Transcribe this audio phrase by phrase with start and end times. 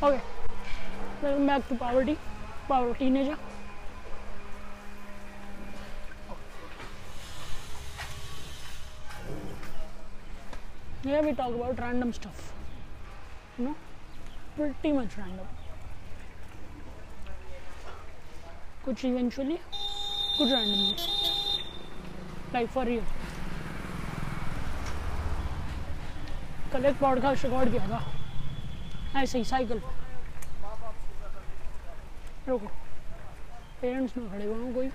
[0.00, 0.20] Okay,
[1.20, 2.16] welcome back to Poverty,
[2.68, 3.36] Power Teenager.
[11.02, 12.52] Here we talk about random stuff.
[13.58, 13.74] You know,
[14.54, 15.48] pretty much random.
[18.84, 19.58] कुछ eventually,
[20.38, 20.94] कुछ randomly.
[22.52, 23.02] Like for real.
[26.72, 28.17] कल एक podcast record किया था
[29.18, 29.96] ऐसे ही cycle पे
[32.48, 32.66] रुको
[33.80, 34.90] पेरेंट्स में खड़े हुए कोई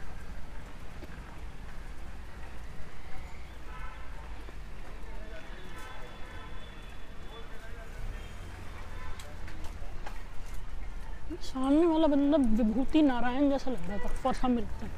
[11.43, 14.89] सामने वाला बंदा विभूति नारायण जैसा लग रहा था फॉर सम रीजन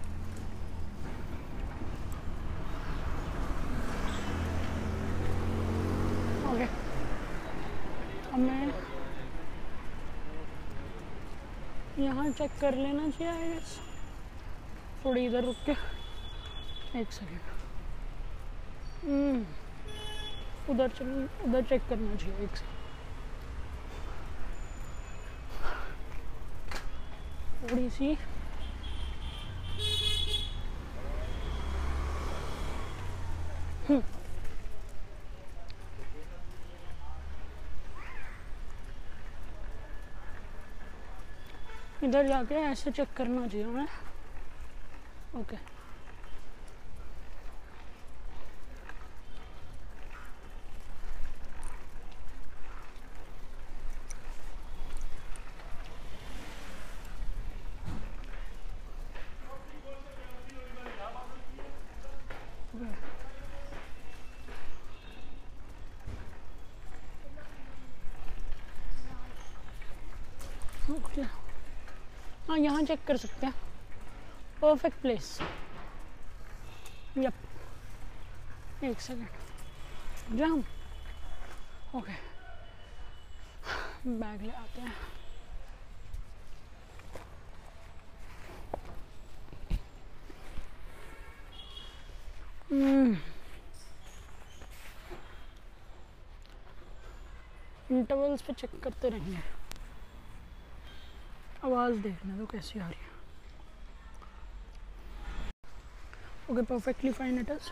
[6.52, 6.67] ओके
[8.33, 8.61] अब मैं
[12.25, 13.80] यहाँ चेक कर लेना चाहिए आई गेस
[15.03, 15.72] थोड़ी इधर रुक के।
[17.00, 17.39] एक सेकेंड
[20.69, 21.09] उधर चल,
[21.47, 22.73] उधर चेक करना चाहिए एक सेकेंड
[27.72, 28.17] थोड़ी सी।
[33.89, 34.14] हम्म।
[42.06, 43.88] इधर जाके ऐसे चेक करना चाहिए हमें।
[45.39, 45.58] ओके
[72.47, 73.53] हाँ यहाँ चेक कर सकते हैं।
[74.61, 75.38] परफेक्ट प्लेस
[77.17, 77.33] यप
[78.84, 79.28] एक सेकेंड
[80.38, 80.63] जाम
[81.95, 82.13] ओके
[84.09, 84.94] बैग ले आते हैं।
[97.91, 99.65] इंटरवल्स पे चेक करते रहेंगे।
[101.66, 103.14] आवाज़ देखने दो कैसी आ रही है?
[106.52, 107.70] Okay perfectly fine it is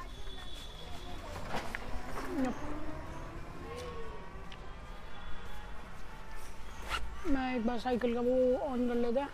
[7.34, 9.30] मैं एक बार साइकिल का वो ऑन कर लेते हैं।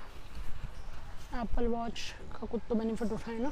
[1.41, 1.99] एप्पल वॉच
[2.33, 3.51] का कुछ तो बेनिफिट उठाए ना।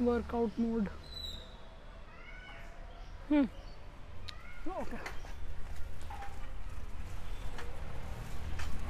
[0.00, 0.88] Workout mode
[3.32, 3.42] okay
[4.66, 5.23] Whoa,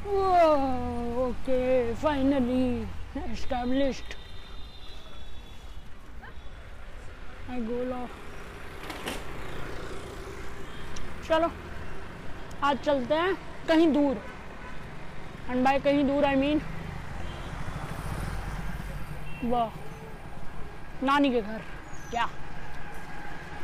[0.06, 2.87] okay, finally
[3.32, 4.16] established.
[7.48, 8.10] My goal of.
[11.28, 11.50] चलो
[12.62, 13.34] आज चलते हैं
[13.69, 14.16] कहीं दूर.
[15.50, 16.60] एंड बाय कहीं दूर आई मीन
[19.44, 19.71] वाह
[21.06, 21.62] नानी के घर.
[22.10, 22.28] क्या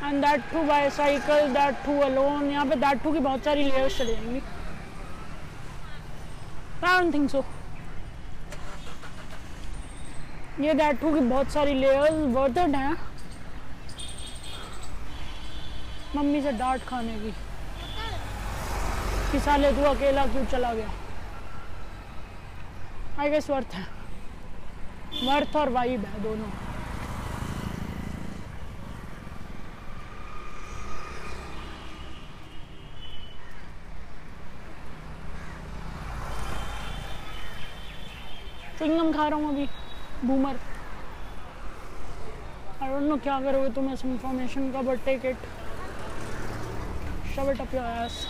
[0.04, 3.64] and that too by cycle that too alone यहाँ पे दैट टू की बहुत सारी
[3.64, 4.42] लेयर्स चली जाएँगी.
[6.80, 7.44] I don't think so.
[10.60, 12.96] ये डैटू की बहुत सारी लेयर्स वर्थ हैं।
[16.16, 17.34] मम्मी से डांट खाने की।
[19.32, 20.90] कि साले तू अकेला क्यों चला गया?
[23.20, 23.86] आई गेस वर्थ है।
[25.24, 26.50] वर्थ और वाइब है दोनों
[38.78, 39.66] चिंगम खा रहा हूँ अभी
[40.26, 40.58] बूमर
[42.82, 45.36] आई डोंट नो क्या करोगे तुम इस इंफॉर्मेशन का but take it
[47.34, 48.26] shove it up your ass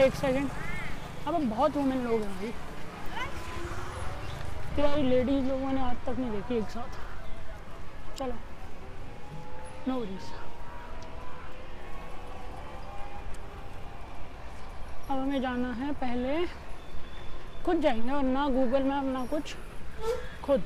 [0.00, 0.48] एक सेकेंड
[1.26, 2.52] अब बहुत वुमेन लोग हैं भाई।
[4.76, 8.34] तुम्हारी लेडीज़ लोगों ने आज तक नहीं देखी एक साथ। चलो।
[9.88, 10.30] नो वरीज
[15.12, 16.46] अब हमें जाना है पहले।
[17.64, 19.54] खुद जाएँगे और ना गूगल मैप ना कुछ।
[20.44, 20.62] खुद।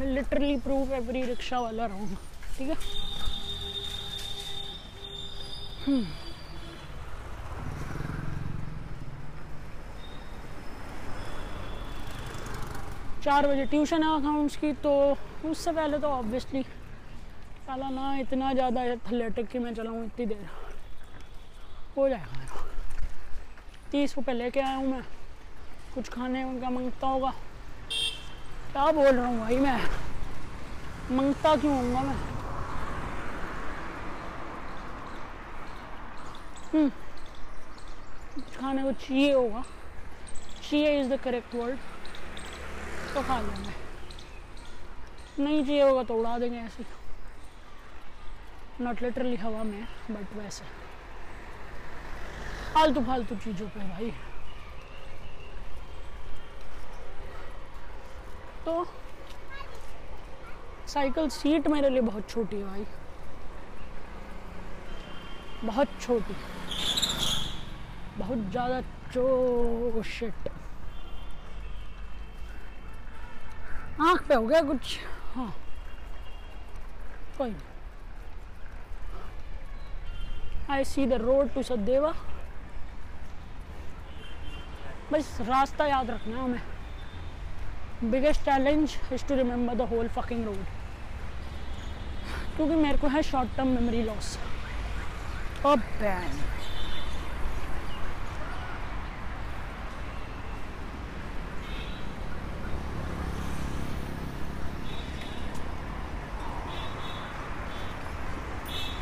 [0.00, 2.16] मैं लिटरली प्रूव एवरी रिक्शा वाला रहूँगा
[2.58, 2.76] ठीक है?
[13.24, 14.92] चार बजे ट्यूशन है अकाउंट्स की तो
[15.44, 16.62] उससे पहले तो ऑब्वियसली
[17.66, 20.48] साला ना इतना ज़्यादा एथलेटिक कि मैं चलाऊँ इतनी देर।
[21.96, 22.64] हो जाएगा मेरा।
[23.90, 25.02] तीस रुपये लेके आया हूँ मैं।
[25.94, 27.30] कुछ खाने उनका मंगता होगा।
[28.72, 29.80] क्या बोल रहा हूँ भाई मैं?
[31.10, 32.16] मंगता क्यों होऊँगा मैं?
[36.72, 36.88] हम्म।
[38.34, 39.62] कुछ खाने को चाहिए होगा।
[40.70, 41.78] चाहिए इज़ द करेक्ट वर्ड
[43.14, 43.72] तो खा लेंगे
[45.38, 46.82] नहीं चाहिए होगा तो उड़ा देंगे ऐसे
[48.80, 50.64] नॉट लिटरली हवा में बट वैसे।
[52.74, 54.10] फालतू फालतू चीज़ों पे भाई।
[58.66, 58.84] तो
[60.88, 62.86] साइकिल सीट मेरे लिए बहुत छोटी है भाई।
[65.64, 66.34] बहुत छोटी।
[68.18, 68.80] बहुत ज़्यादा
[69.12, 70.48] चो शिट
[74.00, 74.98] आँख पे हो गया कुछ?
[75.34, 75.52] हाँ।
[77.38, 77.75] कोई नहीं।
[80.70, 82.12] I see the road to Sadeva
[85.12, 90.64] बस रास्ता याद रखना है हमें। Biggest challenge is to remember the whole fucking road
[92.56, 94.36] क्योंकि मेरे को है शॉर्ट टर्म मेमोरी लॉस
[95.66, 96.32] अब बैन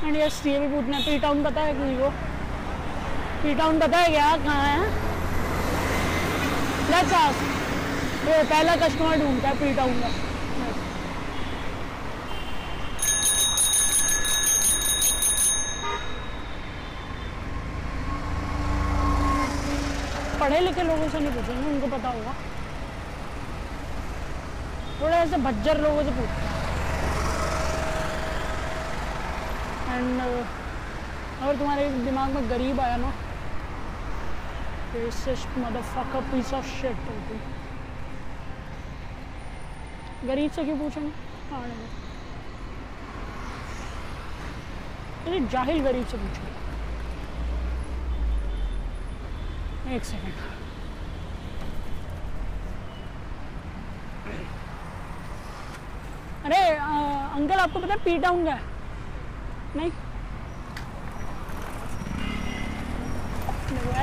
[0.06, 2.08] एंड यस ये भी पूछना पी टाउन पता है किसी को
[3.42, 4.78] पी टाउन पता है क्या कहाँ है
[6.90, 7.42] लेट्स आस्क
[8.50, 10.08] पहला कस्टमर ढूंढता है पी टाउन का
[20.40, 22.34] पढ़े लिखे लोगों से नहीं पूछेंगे, उनको पता होगा।
[25.00, 26.63] थोड़ा ऐसे भज्जर लोगों से पूछते हैं
[29.94, 33.12] एंड अगर तुम्हारे दिमाग में गरीब आया ना
[36.56, 37.38] of shit होती
[40.28, 41.10] गरीब से क्यों पूछेंगे
[41.50, 41.62] हाँ
[45.26, 46.42] अरे जाहिल गरीब से पूछो।
[49.94, 50.32] एक सेकंड
[56.44, 56.88] अरे आ,
[57.36, 58.73] अंकल आपको पता है पी टाउन का है?
[59.76, 59.90] नहीं।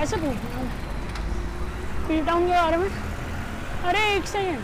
[0.02, 0.66] ऐसे पूछना है।
[2.08, 2.90] पी टाउन के बारे में?
[3.86, 4.60] अरे एक सेकेंड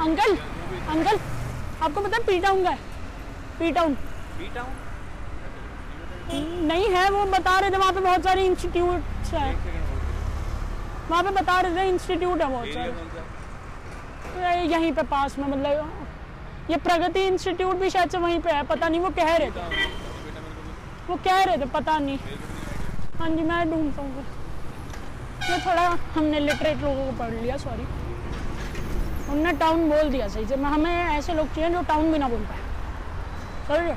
[0.00, 0.36] अंकल
[0.88, 1.18] अंकल
[1.82, 2.78] आपको पता है पी टाउन का है?
[3.58, 3.96] पी टाउन
[6.68, 9.54] नहीं है वो बता रहे थे वहाँ पे बहुत सारे इंस्टीट्यूट है।
[11.10, 12.92] वहाँ पे बता रहे थे इंस्टीट्यूट है बहुत सारे।
[14.66, 15.95] यहीं पे पास में मतलब
[16.70, 19.60] ये प्रगति इंस्टीट्यूट भी शायद से वहीं पे है, पता नहीं, वो कह रहे थे।
[21.08, 22.18] वो कह रहे थे, पता नहीं।
[23.18, 24.24] हाँ जी, मैं ढूंढता हूँ।
[25.50, 27.86] ये थोड़ा हमने लिटरेट लोगों को पढ़ लिया सॉरी
[29.32, 32.44] उनने टाउन बोल दिया सही से। हमें ऐसे लोग चाहिए जो टाउन भी ना बोल
[32.50, 32.58] पाए।
[33.68, 33.96] समझ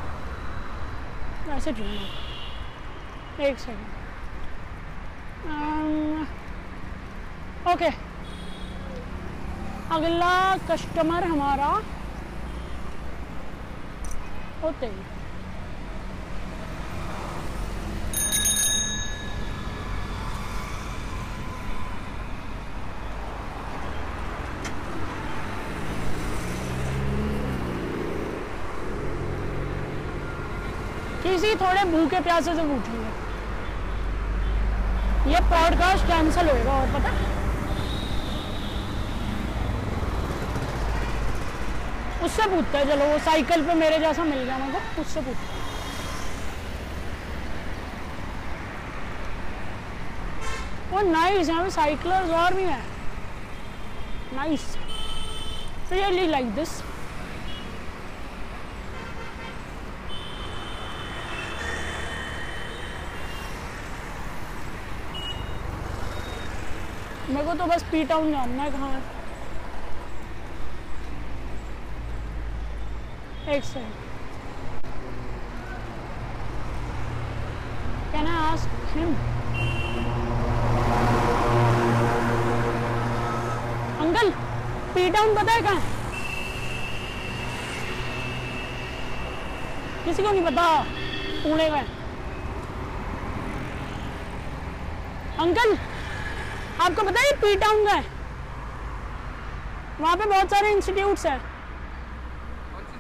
[1.57, 3.87] ऐसे चाहिए एक सेकेंड
[7.67, 7.89] ओके
[9.95, 10.33] अगला
[10.69, 11.69] कस्टमर हमारा
[14.63, 15.01] होते ही।
[31.23, 33.09] किसी थोड़े भूखे प्यासे से पूछेंगे
[35.31, 37.09] ये पॉडकास्ट कैंसिल होएगा और पता
[42.23, 45.45] उससे पूछते हैं, चलो, वो साइकिल पे मेरे जैसा मिल गया मेरे को, उससे पूछते
[45.45, 45.57] हैं।
[50.91, 52.83] वो नाइस यहाँ पे साइकिलर्स और भी हैं।
[54.35, 54.75] नाइस
[55.91, 56.81] रियली लाइक दिस
[67.29, 69.18] मेरे को तो बस पी टाउन जानना है कहाँ है।
[73.55, 73.93] एक second
[78.11, 79.13] can I ask him
[84.05, 84.29] uncle
[84.93, 85.81] P town पता है कहाँ
[90.05, 90.63] किसी को नहीं पता,
[91.43, 91.83] पुणे में।
[95.39, 95.77] अंकल
[96.85, 98.05] आपको पता है पी टाउन का है?
[100.01, 101.39] वहाँ पे बहुत सारे इंस्टीट्यूट्स हैं
[102.73, 102.97] कौन सी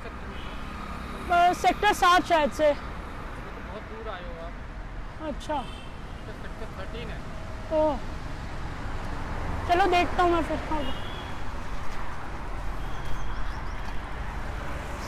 [1.53, 7.17] सेक्टर सात शायद से। बहुत दूर आए हो आप। अच्छा। तो सेक्टर थर्टीन है।
[7.73, 7.95] ओ।
[9.69, 10.81] चलो देखता हूँ मैं फिर। हाँ।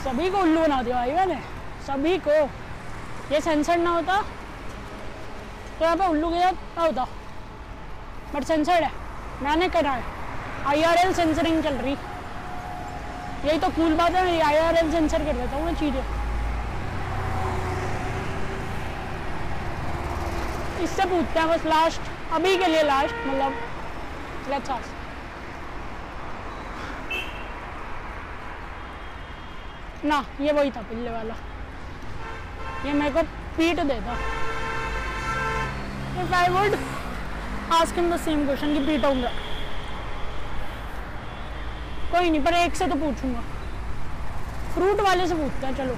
[0.04, 1.40] सभी को उल्लू बना दिया भाई मैंने।
[1.88, 2.32] सभी को।
[3.32, 4.22] ये सेंसर ना होता।
[5.80, 7.06] तो यहाँ पे उल्लू गया क्या होता।
[8.34, 8.92] बट सेंसर्ड है।
[9.42, 10.04] मैंने करा है।
[10.68, 11.98] आई आर एल सेंसरिंग चल रही।
[13.46, 16.21] यही तो कूल बात है मैं आई आर एल सेंसर कर देता हूँ मैं चीज़ें।
[20.84, 23.54] इससे पूछते हैं, बस लास्ट अभी के लिए लास्ट मतलब
[30.06, 31.34] ना, ये वही था पिल्ले वाला।
[32.86, 33.22] ये मेरे को
[33.58, 34.14] पीट देता।
[36.22, 36.78] If I would
[37.74, 39.32] ask him the same question कि पीटाऊँगा
[42.12, 43.42] कोई नहीं, पर एक से तो पूछूँगा।
[44.74, 45.98] फ्रूट वाले से पूछते हैं, चलो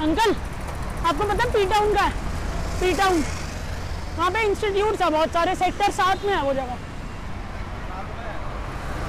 [0.00, 0.30] अंकल
[1.06, 2.06] आपको पता है पी टाउन का
[2.80, 3.22] पी टाउन
[4.16, 6.76] वहाँ पे इंस्टीट्यूट है बहुत सारे सेक्टर सात में है वो जगह।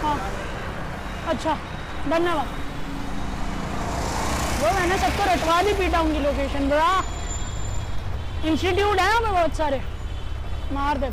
[0.03, 0.17] हाँ।
[1.29, 1.53] अच्छा
[2.09, 2.59] धन्यवाद।
[4.61, 7.03] वो मैंने सबको रटवा दी पी टाउन की लोकेशन बड़ा
[8.45, 9.81] इंस्टीट्यूट है पे बहुत सारे।
[10.73, 11.09] मार दे।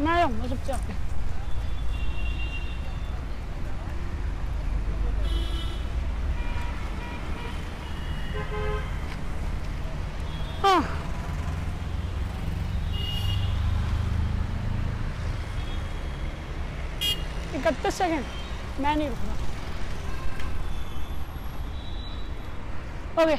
[0.00, 0.72] मैं सबसे
[17.54, 18.24] इकतीस सेकेंड।
[18.80, 19.34] मैं नहीं रुकना
[23.22, 23.36] ओके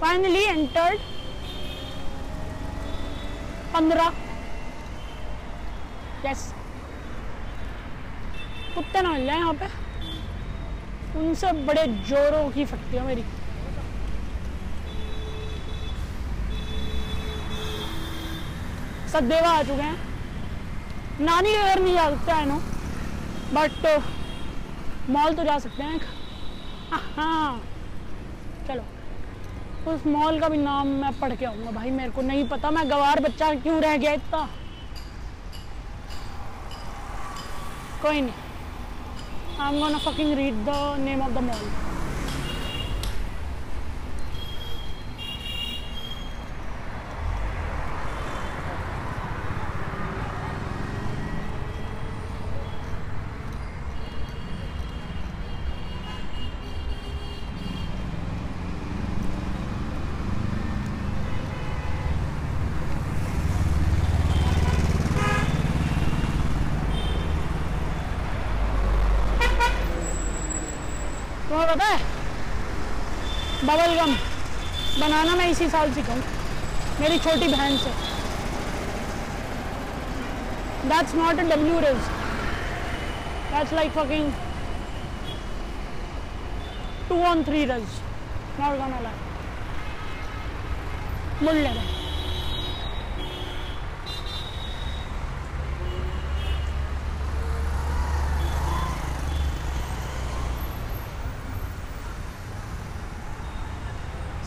[0.00, 1.00] फाइनली एंटर्ड
[3.74, 4.12] पंद्रह।
[6.26, 6.42] यस
[8.74, 9.66] कुत्ते ना मिल जाए यहाँ पे।
[11.16, 13.24] उनसे बड़े जोरों की फटती है मेरी।
[19.12, 19.96] सदेवा आ चुके हैं।
[21.20, 22.60] नानी घर नहीं जा सकते आई नो
[23.52, 23.86] बट
[25.10, 26.00] मॉल तो जा सकते हैं।
[27.16, 27.60] हाँ
[28.68, 32.70] चलो। उस मॉल का भी नाम मैं पढ़ के आऊँगा भाई, मेरे को नहीं पता
[32.70, 34.48] मैं गवार बच्चा क्यों रह गया इतना।
[38.02, 38.41] कोई नहीं।
[39.62, 41.90] I am gonna fucking read the name of the mall
[71.52, 71.98] तुम्हें पता है
[73.64, 74.12] बबल गम
[75.00, 76.14] बनाना मैं इसी साल सीखा
[77.00, 77.90] मेरी छोटी बहन से।
[80.88, 82.08] That's not a W rage
[83.52, 84.32] that's like fucking
[87.08, 87.86] two on three रज
[88.60, 89.20] नॉट गोना लाइक
[91.42, 92.00] मुड़ ले रहे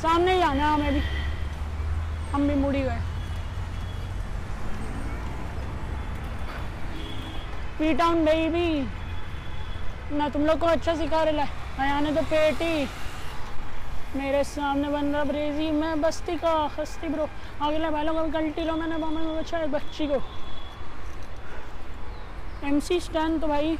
[0.02, 1.00] सामने ही आना है हमें भी
[2.34, 3.02] हम भी मुड़ी गए
[7.96, 8.70] पी टाउन बेबी
[10.18, 11.44] ना तुम लोग को अच्छा सिखा रहे
[11.78, 12.88] है आने तो पेटी।
[14.16, 17.28] मेरे सामने बन रहा ब्रेजी, मैं बस्ती का, हस्ती ब्रो।
[17.62, 20.22] अगले बैलों को गलती लो, मैंने बामन में बचा है बच्ची को।
[22.68, 23.78] एम सी स्टैन तो भाई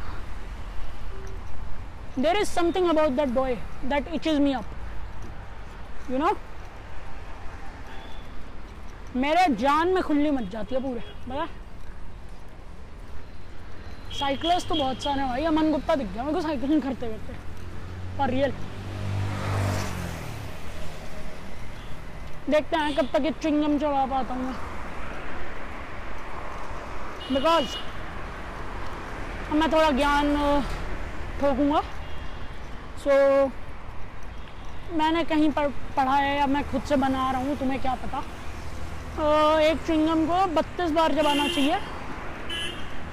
[2.20, 3.56] there is something about that boy
[3.86, 4.66] that itches me up
[6.12, 6.32] you know
[9.18, 11.48] मेरे जान में खुली मच जाती है पूरे, बता?
[14.20, 17.34] साइकिलिस्ट तो बहुत सारे हैं भाई अमन गुप्ता दिख गया मेरे को साइकिलिंग करते करते
[18.20, 18.54] पर रियल
[22.50, 24.54] देखते हैं कब तक ये चिंगम चढ़ा पाता हूँ मैं।
[27.34, 27.76] बिकॉज़
[29.54, 30.36] मैं थोड़ा ज्ञान
[31.42, 31.82] ठोकूँगा।
[33.04, 33.52] सो so,
[34.94, 38.18] मैंने कहीं पर पढ़ा है या मैं खुद से बना रहा हूँ तुम्हें क्या पता।
[38.18, 41.80] अ, एक च्युइंगम को बत्तीस बार जबाना चाहिए।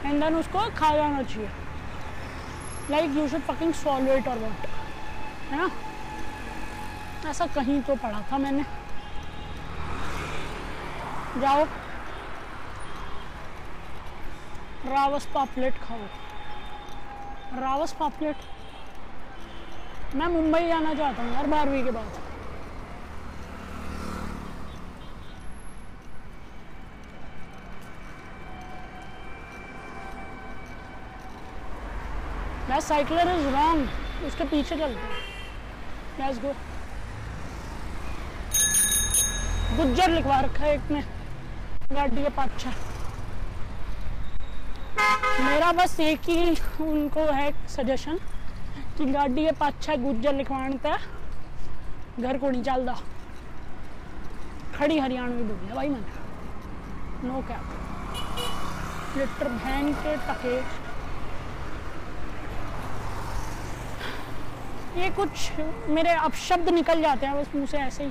[0.07, 1.51] एंड देन उसको खा जाना चाहिए।
[2.91, 4.67] Like you should fucking solve it और वॉट
[5.51, 5.71] है ना?
[7.31, 8.65] ऐसा कहीं तो पढ़ा था मैंने।
[11.41, 11.65] जाओ।
[14.87, 15.99] रावस पापलेट खाओ।
[17.61, 18.37] रावस पापलेट।
[20.15, 22.32] मैं मुंबई जाना चाहता हूँ यार, बारहवीं के बाद।
[32.73, 36.53] मैं साइकिलर इज़ रॉन्ग उसके पीछे चलते हैं गो
[39.77, 41.03] गुज्जर लिखवा रखा है एक में
[41.93, 42.73] गाड़ी के पाछा।
[45.45, 48.19] मेरा बस एक ही उनको है सजेशन
[48.99, 50.97] कि गाड़ी के पाछा गुज्जर लिखवाने पे
[52.23, 52.99] घर को नहीं चलता।
[54.79, 57.65] खड़ी हरियाणवी बोल है भाई मैंने। नो कैप
[59.19, 60.57] लिटर भैन के टके
[64.97, 65.51] ये कुछ
[65.89, 68.11] मेरे अपशब्द निकल जाते हैं बस मुँह से ऐसे ही।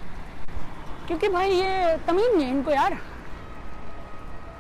[1.08, 2.98] क्योंकि भाई ये तमीन नहीं है इनको यार।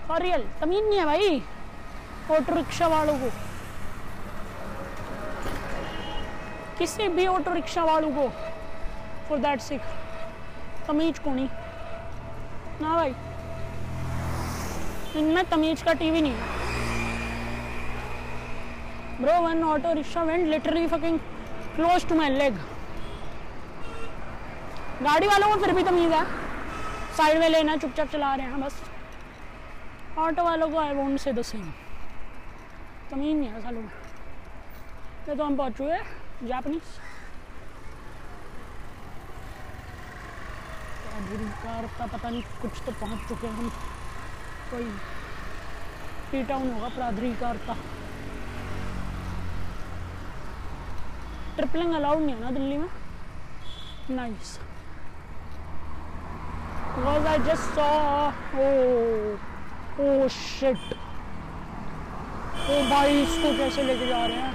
[0.07, 1.41] फॉर रियल तमीज नहीं है भाई
[2.31, 3.29] ऑटो रिक्शा वालों को।
[6.79, 8.27] किसी भी ऑटो रिक्शा वालों को
[9.29, 9.81] फॉर दैट सिक
[10.87, 11.49] तमीज को नहीं।
[12.81, 13.13] ना भाई,
[15.15, 16.33] इनमें तमीज का टीवी नहीं
[19.21, 21.19] bro one auto rickshaw went literally fucking
[21.75, 22.55] close to my leg
[25.03, 26.25] गाड़ी वालों को फिर भी तमीज है।
[27.17, 28.81] साइड में लेना, चुपचाप चला रहे हैं, बस।
[30.17, 31.71] ऑटो वालों को I won't say the same
[33.11, 33.89] तमीज नहीं है सालों में।
[35.29, 36.81] ये तो हम पहुँच चुके हैं जापानीज
[41.63, 43.69] कार का पता नहीं कुछ तो पहुँच चुके हैं हम।
[44.71, 44.85] कोई
[46.31, 47.75] पी टाउन होगा प्राधिकार का।
[51.55, 52.87] ट्रिपलिंग अलाउड नहीं है ना दिल्ली में?
[54.11, 54.57] Nice
[56.95, 57.89] because I just saw
[59.99, 60.93] oh shit
[62.61, 64.53] oh भाई, इसको कैसे लेके जा रहे हैं?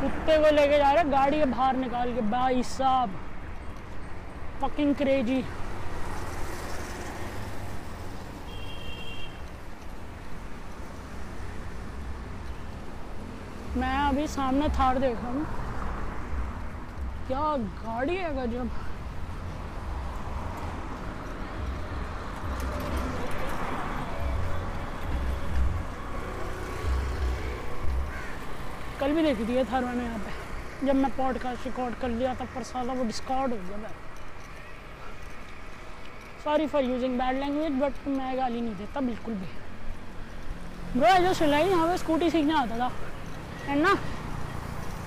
[0.00, 3.10] कुत्ते को लेके जा रहे हैं, गाड़ी बाहर निकाल के, भाई साहब।
[4.62, 5.42] फकिंग क्रेजी
[14.20, 15.44] मैं अभी सामने थार देख हूँ
[17.26, 18.70] क्या गाड़ी है गजब।
[29.00, 32.34] कल भी देखी थी ये थार मैंने यहाँ पे। जब मैं पॉडकास्ट रिकॉर्ड कर लिया
[32.34, 33.94] तब पर साला वो डिस्कॉर्ड हो गया मैं।
[36.44, 39.48] Sorry for using bad language but मैं गाली नहीं देता, बिल्कुल भी।
[40.98, 42.90] ब्रो जो सिलाई, यहाँ पे स्कूटी सीखने आता था।
[43.70, 43.98] है ना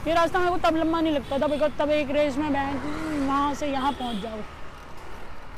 [0.08, 2.84] ये रास्ता मेरे को तब लंबा नहीं लगता था बिकॉज़ तब एक रेस में बैंक
[3.19, 4.38] वहाँ से यहाँ पहुँच जाओ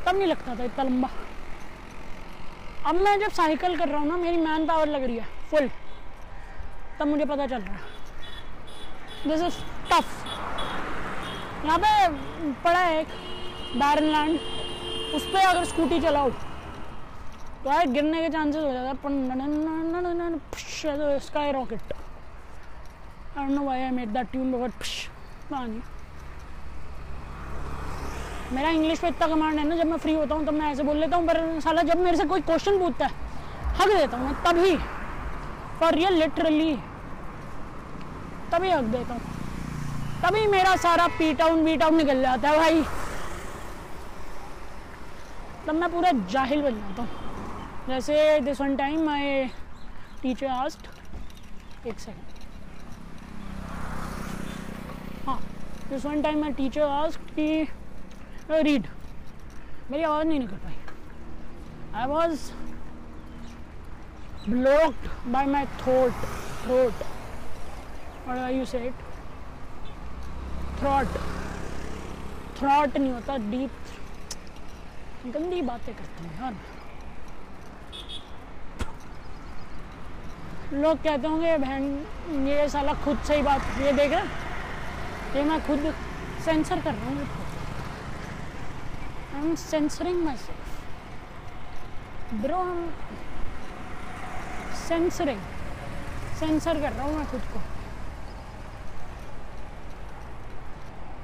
[0.05, 1.09] तब नहीं लगता था इतना लंबा
[2.85, 5.69] अब मैं जब साइकिल कर रहा हूँ ना मेरी मैन पावर लग रही है फुल
[6.99, 7.81] तब मुझे पता चल रहा है
[9.27, 9.55] दिस इज़
[9.91, 10.25] टफ
[11.65, 12.07] यहाँ पे
[12.63, 13.07] पड़ा है एक
[13.75, 14.39] बैरन लैंड
[15.15, 18.95] उस पर अगर स्कूटी चलाओ तो यार गिरने के चांसेस हो जाते हैं
[21.51, 21.93] skyrocket
[23.37, 25.07] I don't know why I made that tune but psh,
[25.49, 25.81] पानी
[28.53, 30.83] मेरा इंग्लिश पे इतना कमांड है ना जब मैं फ्री होता हूँ तब मैं ऐसे
[30.83, 33.11] बोल लेता हूँ पर साला जब मेरे से कोई क्वेश्चन पूछता है
[33.79, 34.75] हक देता हूँ मैं तभी
[35.79, 36.75] फॉर रियल लिटरली
[38.51, 39.21] तभी हक देता हूँ।
[40.23, 42.83] तभी मेरा सारा पी टाउन बी टाउन निकल जाता है भाई।
[45.67, 47.09] तब मैं पूरा जाहिल बन जाता हूँ।
[47.87, 49.45] जैसे this one time my
[50.21, 50.87] teacher asked
[51.87, 52.33] एक सेकेंड
[55.27, 55.39] हाँ
[55.89, 57.67] this one time my teacher asked कि
[58.51, 58.87] रीड
[59.91, 60.75] मेरी आवाज़ नहीं निकल पाई।
[62.01, 62.51] I was
[64.49, 66.25] blocked by my throat
[66.63, 67.03] throat
[68.29, 69.03] और you say it
[70.79, 71.17] throat
[72.59, 73.71] throat नहीं होता डीप
[75.35, 76.53] गंदी बातें करते हैं यार।
[80.73, 81.83] लोग कहते होंगे, बहन,
[82.47, 84.21] ये साला खुद से ही बात, ये देख रहे
[85.35, 85.93] ये मैं खुद
[86.45, 87.27] सेंसर कर रहा हूँ
[89.35, 90.65] I am censoring myself
[92.41, 92.91] bro हम
[94.87, 95.41] सेंसरिंग
[96.39, 97.59] सेंसर कर रहा हूँ मैं खुद को।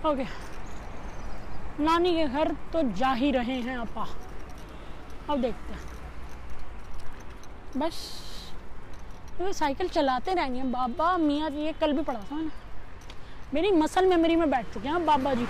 [0.09, 0.25] ओके
[1.83, 4.05] नानी के घर तो जा ही रहे हैं, अपा।
[5.29, 5.81] अब देखते हैं।
[7.77, 7.97] बस।
[9.37, 12.60] तो साइकिल चलाते रहेंगे बाबा, मियाँ ये कल भी पढ़ा था मैंने।
[13.53, 15.45] मेरी मसल मेमोरी में बैठ चुके हैं। बाबा जी।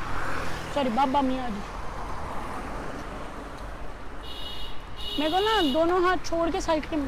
[0.76, 1.62] सॉरी बाबा मियाँ जी।
[5.20, 7.00] मेरे को ना दोनों हाथ छोड़ के साइकिल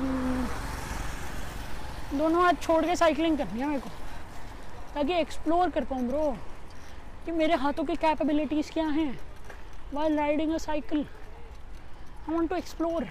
[2.18, 3.90] दोनों हाथ छोड़ के साइकिलिंग करनी है मेरे को।
[4.96, 6.36] ताकि एक्सप्लोर कर पाऊँ ब्रो
[7.26, 9.20] कि मेरे हाथों की कैपेबिलिटीज़ क्या हैं?
[9.94, 13.08] While riding a cycle I want to explore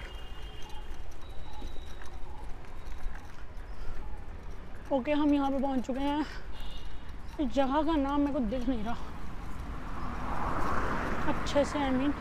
[4.92, 6.25] okay हम यहाँ पे पहुँच चुके हैं।
[7.40, 8.97] जगह का नाम मेरे को दिख नहीं रहा।
[11.29, 12.12] अच्छे से आई मीन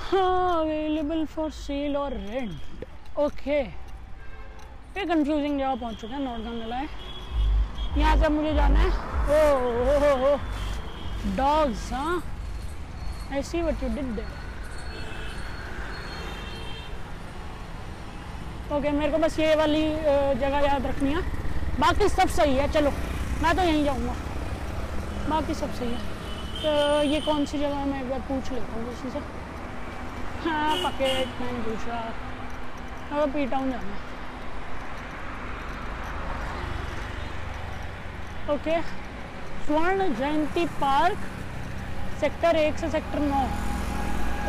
[0.00, 2.84] हाँ अवेलेबल फॉर सेल और रेंट
[3.18, 6.88] ओके ये कंफ्यूजिंग जगह पहुँच चुके हैं नॉर्दर्न है
[7.98, 8.88] यहाँ से मुझे जाना है।
[9.26, 9.38] ओ
[10.22, 10.36] हो
[11.36, 12.22] डॉग्स हाँ।
[13.32, 14.20] I see what you did
[18.72, 19.82] okay मेरे को बस ये वाली
[20.40, 21.22] जगह याद रखनी है।
[21.80, 22.90] बाकी सब सही है, चलो।
[23.42, 24.14] मैं तो यहीं जाऊँगा।
[25.28, 25.98] बाकी सब सही है।
[26.56, 27.86] तो ये कौन सी जगह है?
[27.88, 29.18] मैं एक बार पूछ लेता हूँ किसी से।
[30.44, 31.88] हाँ पकेट मैंने पूछ
[33.12, 33.96] अब पी टाउन जाना।
[38.54, 38.80] ओके।
[39.66, 41.18] स्वर्ण जयंती पार्क,
[42.20, 43.42] सेक्टर एक से सेक्टर नौ।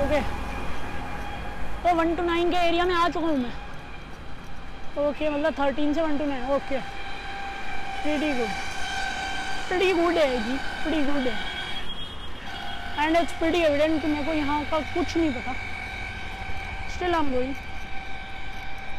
[0.03, 0.21] ओके।
[1.83, 6.01] तो वन टू नाइन के एरिया में आ चुका हूँ मैं। ओके मतलब थर्टीन से
[6.01, 6.51] one two nine.
[6.51, 6.79] Okay.
[8.01, 8.49] Pretty good
[9.67, 14.63] pretty good है जी प्रीटी गुड है एंड इट्स प्रीटी एविडेंट कि मेरे को यहाँ
[14.71, 15.53] का कुछ नहीं पता
[16.95, 17.55] still I am going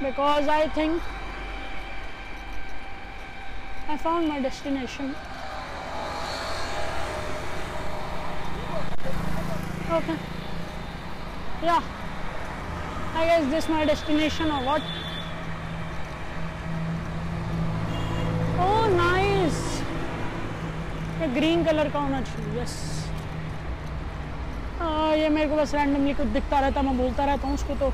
[0.02, 1.00] because I think
[3.90, 5.14] I found my destination.
[9.90, 10.16] Okay.
[11.62, 11.82] Yeah.
[13.14, 14.82] I guess this my destination or what?
[18.58, 19.80] Oh, nice.
[21.20, 22.74] ये ग्रीन कलर का होना चाहिए यस
[25.18, 27.88] ये मेरे को बस रैंडमली कुछ दिखता रहता, मैं बोलता रहता हूँ उसको तो।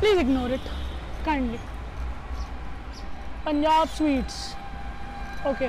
[0.00, 0.68] Please ignore it
[1.24, 1.58] kindly
[3.46, 4.36] Punjab sweets
[5.46, 5.68] okay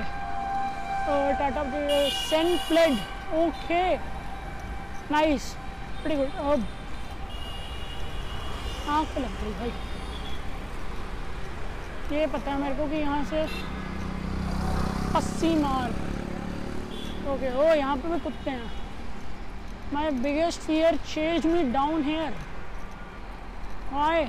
[1.12, 1.62] और टाटा
[2.10, 2.92] सेंट प्लेड
[3.38, 3.82] ओके
[5.10, 5.54] नाइस
[6.04, 6.66] वेरी गुड अब
[8.90, 9.72] आँख लग गई भाई।
[12.18, 13.40] ये पता है मेरे को कि यहाँ से
[15.18, 15.90] अस्सी मार
[17.30, 18.70] ओके ओ, यहाँ पे भी कुत्ते हैं।
[19.92, 22.32] My biggest fear chase me down here
[23.92, 24.24] why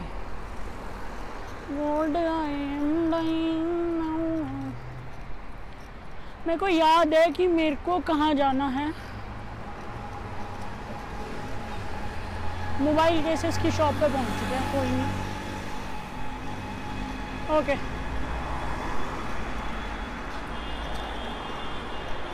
[4.01, 4.17] now.
[6.47, 8.87] मेरे को याद है कि मेरे को कहाँ जाना है।
[12.81, 15.11] मोबाइल केसेस की शॉप पे पहुँच चुके हैं, कोई नहीं।
[17.57, 17.75] ओके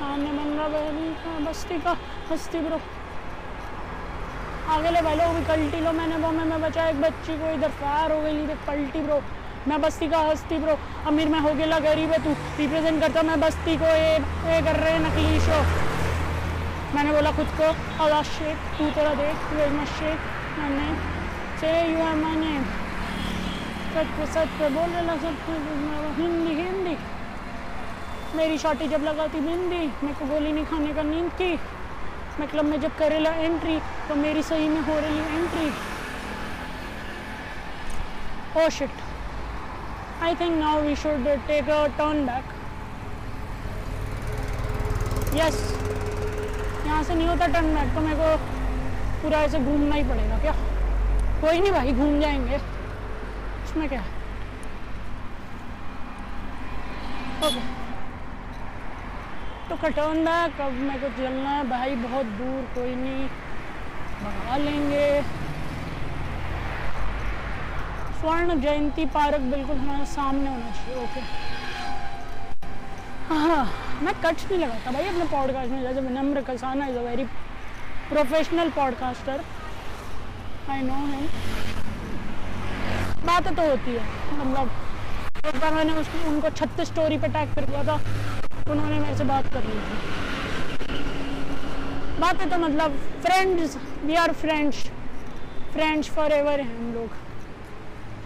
[0.07, 1.93] सामने रहा बहनी का बस्ती का
[2.27, 2.77] हस्ती ब्रो।
[4.73, 7.71] आगे ले पहले वो भी कल्टी लो मैंने वो में बचा एक बच्ची को इधर।
[7.79, 9.17] फायर हो गई थी पलटी ब्रो।
[9.67, 13.39] मैं बस्ती का हस्ती ब्रो। अमीर मैं हो गया गरीब है तू। रिप्रेजेंट करता मैं
[13.41, 14.13] बस्ती को। ये
[14.47, 15.59] ये कर रहे नकली शो।
[16.95, 17.67] मैंने बोला खुद को
[18.05, 20.87] अला शेख तू तेरा देख एक शेख मैंने
[21.59, 22.63] से यू माय नेम
[23.91, 25.19] सच सच बोल रहा
[26.17, 26.97] हिंदी हिंदी।
[28.35, 31.59] मेरी शॉटी जब लगाती बिंदी मेरे को गोली नहीं खाने का नींद की
[32.39, 35.69] मैं क्लब में जब करेला एंट्री तो मेरी सही में हो रही entry
[38.61, 38.89] oh shit
[40.23, 42.45] I think now we should take a turn back.
[45.37, 45.55] Yes.
[46.85, 48.37] यहाँ से नहीं होता टर्न बैक तो मेरे को
[49.21, 50.53] पूरा ऐसे घूमना ही पड़ेगा क्या?
[51.41, 54.16] कोई नहीं भाई, घूम जाएँगे। इसमें क्या ओके
[59.81, 61.63] बैक अब मेरे को चलना है?
[61.69, 63.27] भाई, बहुत दूर, कोई नहीं।
[64.21, 65.21] भगा लेंगे।
[68.19, 71.21] स्वर्ण जयंती पार्क बिल्कुल हमारे सामने होना चाहिए ओके
[73.29, 73.63] हाँ
[74.03, 77.23] मैं कट्स नहीं लगाता भाई अपने पॉडकास्ट में, जैसे Vinamra Kasana is a very
[78.09, 79.43] professional podcaster
[80.69, 81.27] I know him
[83.27, 84.03] बातें तो होती है
[84.39, 84.71] मतलब
[85.45, 87.97] एक बार मैंने उसको, उनको छत्तीस स्टोरी पे टैग कर दिया था।
[88.71, 89.95] उन्होंने मेरे से बात कर ली थी।
[92.21, 94.77] बातें तो मतलब friends we are friends
[95.73, 97.09] friends forever हैं हम लोग।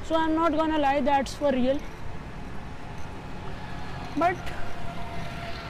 [0.08, 1.78] So i'm not gonna lie, that's for real
[4.20, 4.38] but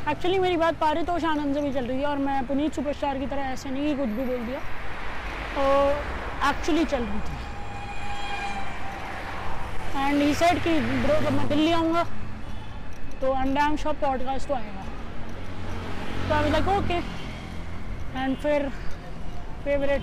[0.09, 3.27] actually मेरी बात पारितोष आनंद से भी चल रही है और मैं पुनीत सुपरस्टार की
[3.33, 4.59] तरह ऐसे नहीं कुछ भी बोल दिया।
[6.49, 7.35] एक्चुअली चल रही थी।
[9.99, 12.03] एंड ही सेड कि ब्रो जब मैं दिल्ली आऊँगा
[13.21, 14.83] तो एंड शॉप पॉडकास्ट तो आएगा।
[16.29, 16.93] तो आई लाइक ओके
[18.19, 18.67] एंड फिर
[19.65, 20.01] फेवरेट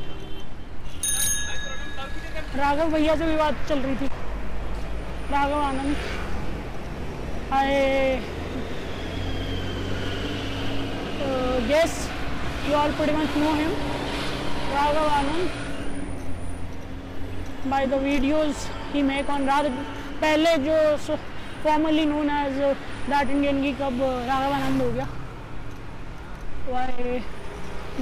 [2.57, 4.07] राघव भैया से भी बात चल रही थी।
[5.33, 5.97] Raghav Anand.
[7.55, 7.73] I
[11.69, 11.97] guess
[12.69, 13.73] you are put much know him
[14.75, 15.51] Raghav Anand.
[17.71, 19.65] By the videos he make on राघ
[20.21, 20.77] पहले जो
[21.65, 22.59] formerly known as
[23.11, 25.07] that Indian की कब राघव आनंद हो गया।
[26.69, 27.19] Why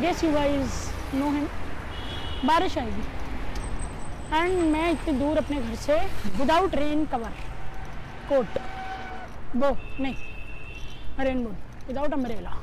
[0.03, 1.47] guess you guys know him
[2.49, 3.05] बारिश आएगी।
[4.35, 5.97] एंड मैं इतनी दूर अपने घर से
[6.39, 7.33] विदाउट रेन कवर
[8.29, 8.59] कोट
[9.57, 10.17] वो नहीं
[11.27, 12.55] rain boat without umbrella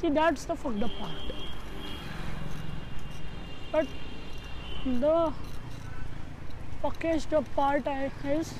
[0.00, 1.30] See, that's the fucked up part.
[3.72, 3.88] But
[5.00, 5.32] the
[6.82, 7.88] fuckiest up part
[8.34, 8.52] is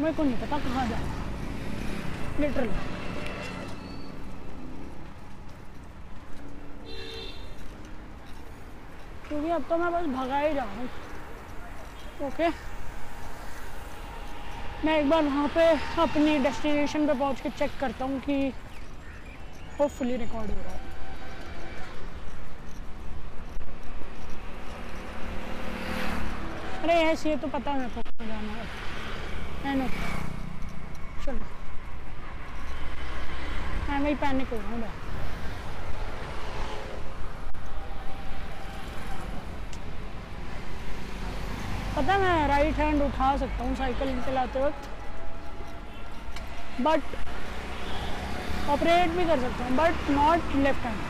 [0.00, 1.02] मेरे को नहीं पता कहाँ जाए
[2.40, 2.86] लिटरली
[9.28, 10.88] क्योंकि अब तो मैं बस भगा ही रहा हूँ।
[12.26, 12.48] ओके
[14.84, 15.66] मैं एक बार वहाँ पे
[16.02, 18.36] अपनी डेस्टिनेशन पे पहुँच के चेक करता हूँ कि
[19.80, 20.86] होपफुली रिकॉर्ड हो रहा है।
[26.82, 28.66] अरे ऐसे तो पता है मेरे को जाना है।
[29.66, 29.88] है
[41.96, 44.88] पता मैं राइट हैंड उठा सकता हूँ साइकिल चलाते वक्त।
[46.80, 47.00] बट
[48.70, 51.00] ऑपरेट भी कर सकता हूँ but not left hand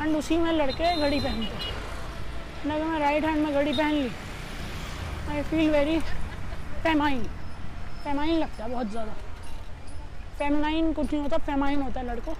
[0.00, 4.10] and उसी में लड़के घड़ी पहनते हैं। मैं राइट हैंड में घड़ी पहन ली।
[5.30, 5.98] I feel very
[6.82, 7.22] feminine
[8.04, 9.12] feminine लगता है बहुत ज़्यादा।
[10.38, 12.34] फेमनाइन कुछ नहीं होता फेमाइन होता है लड़कों।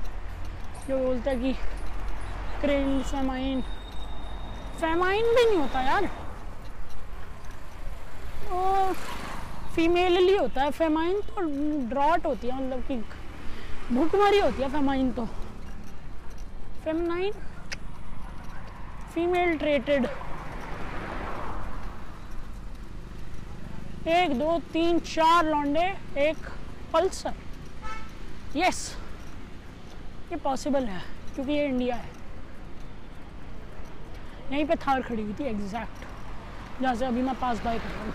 [0.88, 1.52] जो बोलता है कि
[2.60, 3.60] क्रेन फेमाइन
[4.80, 6.08] फेमाइन भी नहीं होता यार।
[8.50, 8.92] वो
[9.74, 11.42] फीमेलली होता है। फेमाइन तो
[11.88, 12.96] ड्रॉट होती है मतलब कि
[13.94, 15.24] भूखमरी होती है फेमाइन तो।
[16.84, 17.32] फेमनाइन
[19.14, 20.06] फीमेल ट्रेटेड
[24.08, 25.82] एक, दो, तीन, चार लौंडे,
[26.20, 26.36] एक
[26.92, 27.34] पल्सर।
[28.56, 28.80] यस
[30.30, 31.02] ये पॉसिबल है,
[31.34, 32.10] क्योंकि ये इंडिया है।
[34.52, 38.02] यहीं पे थार खड़ी हुई थी एग्जैक्ट जहाँ से अभी मैं पास बाय कर रहा
[38.02, 38.12] हूँ।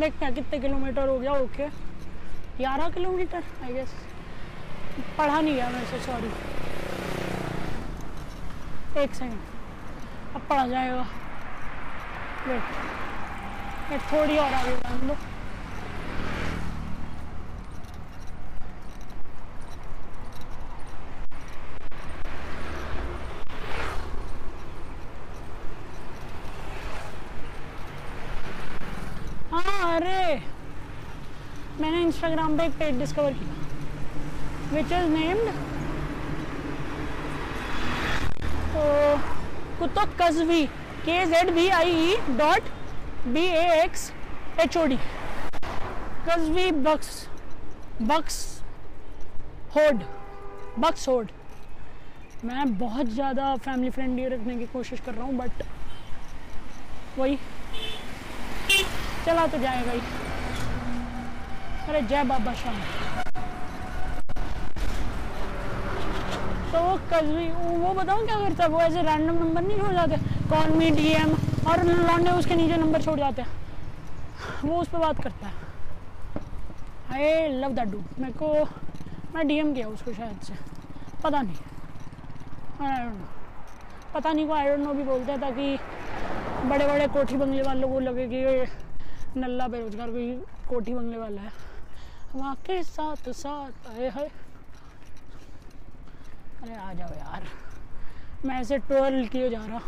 [0.00, 1.66] देखते हैं कितने किलोमीटर हो गया ओके
[2.58, 3.92] ग्यारह किलोमीटर आई गेस
[5.18, 6.30] पढ़ा नहीं गया वैसे सॉरी
[9.02, 11.06] एक सेकेंड अब पढ़ा जाएगा।
[12.48, 15.16] वेट थोड़ी और आगे जान लोग
[29.52, 30.40] हाँ अरे
[31.80, 33.52] मैंने इंस्टाग्राम पे एक पेज डिस्कवर किया
[34.72, 35.46] which is named
[39.78, 40.64] Qutub Qazvi
[41.04, 42.68] के Z B I E dot
[43.34, 44.10] B A X
[44.60, 44.98] H O D
[46.28, 47.26] Qazvi बक्स
[48.12, 48.36] बक्स
[49.76, 50.02] होड
[50.78, 51.30] बक्स होड।
[52.44, 55.62] मैं बहुत ज़्यादा फैमिली फ्रेंडली रखने की कोशिश कर रहा हूँ बट
[57.18, 57.38] वही,
[59.26, 60.00] चला तो जाएगा ही।
[61.88, 62.74] अरे जय बाबा शाह
[66.72, 67.26] तो वो कल
[67.82, 68.68] वो बताऊँ क्या करता है?
[68.70, 70.16] वो ऐसे रैंडम नंबर नहीं छोड़ जाते।
[70.48, 71.30] कॉल मी डीएम
[71.70, 73.50] और लौंडे उसके नीचे नंबर छोड़ जाते हैं।
[74.64, 75.52] वो उस पर बात करता है।
[77.12, 78.52] आई लव दैट डू मेरे को,
[79.34, 80.54] मैं डीएम किया उसको शायद से।
[81.24, 81.56] पता नहीं।
[82.86, 83.26] आई डोंट नो
[84.14, 85.78] पता नहीं को आई डोंट नो भी बोलते हैं, ताकि
[86.68, 90.30] बड़े बड़े कोठी बंगले वालों को लगे कि नल्ला बेरोजगार कोई
[90.68, 91.66] कोठी बंगले वाला है।
[92.32, 94.26] हमारे साथ साथ आए हाय
[96.62, 97.46] अरे आ जाओ यार।
[98.46, 99.78] मैं ऐसे ट्वेल्व किए जा रहा।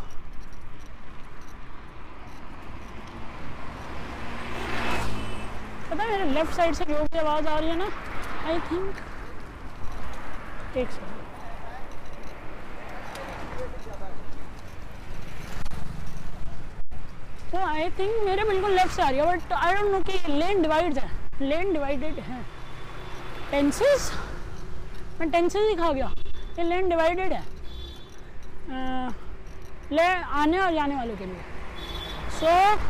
[5.90, 7.90] पता है, मेरे लेफ़्ट साइड से योग की आवाज़ आ रही है ना?
[8.46, 8.96] आई थिंक
[10.76, 11.18] एक सेकेंड
[17.52, 20.32] तो आई थिंक मेरे बिल्कुल लेफ़्ट से आ रही है बट आई डोंट नो कि
[20.32, 21.08] लेन डिवाइड है।
[21.40, 22.42] लेन डिवाइडेड है।
[23.50, 24.12] टेंसेस
[25.20, 26.12] मैं टेंसेस ही खा गया।
[26.58, 27.42] ये लेन डिवाइडेड है।
[28.70, 29.12] अ,
[29.92, 31.40] ले आने और जाने वालों के लिए।
[32.40, 32.80] सो so,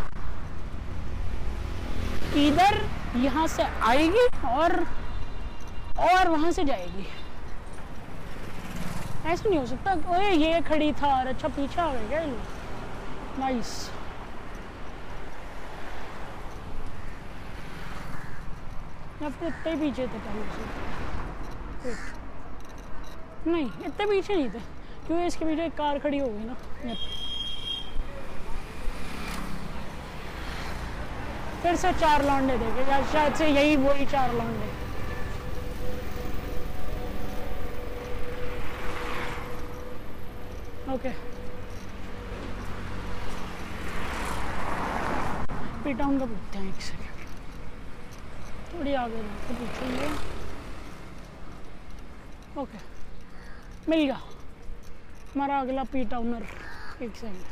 [2.36, 4.86] इधर यहाँ से आएगी और
[5.98, 7.08] और वहाँ से जाएगी।
[9.26, 12.20] ऐसा नहीं हो सकता। ओए ये खड़ी था और अच्छा पीछे आ गया
[13.38, 13.99] नाइस या
[19.20, 20.62] फिर इतने पीछे थे पहले से
[23.50, 24.61] नहीं, इतने पीछे नहीं थे।
[25.06, 26.54] क्योंकि इसके पीछे एक कार खड़ी हो गई ना।
[31.62, 34.68] फिर से चार लौंडे देखे। या शायद से यही वही चार लौंडे।
[40.94, 41.11] ओके
[46.18, 47.10] का पूछते हैं एक सेकेंड
[48.72, 50.09] थोड़ी आगे जाके पूछेंगे।
[52.61, 52.78] ओके
[53.90, 54.20] मिल गया।
[55.35, 56.42] हमारा अगला पी टाउनर
[57.02, 57.44] एक सेकेंड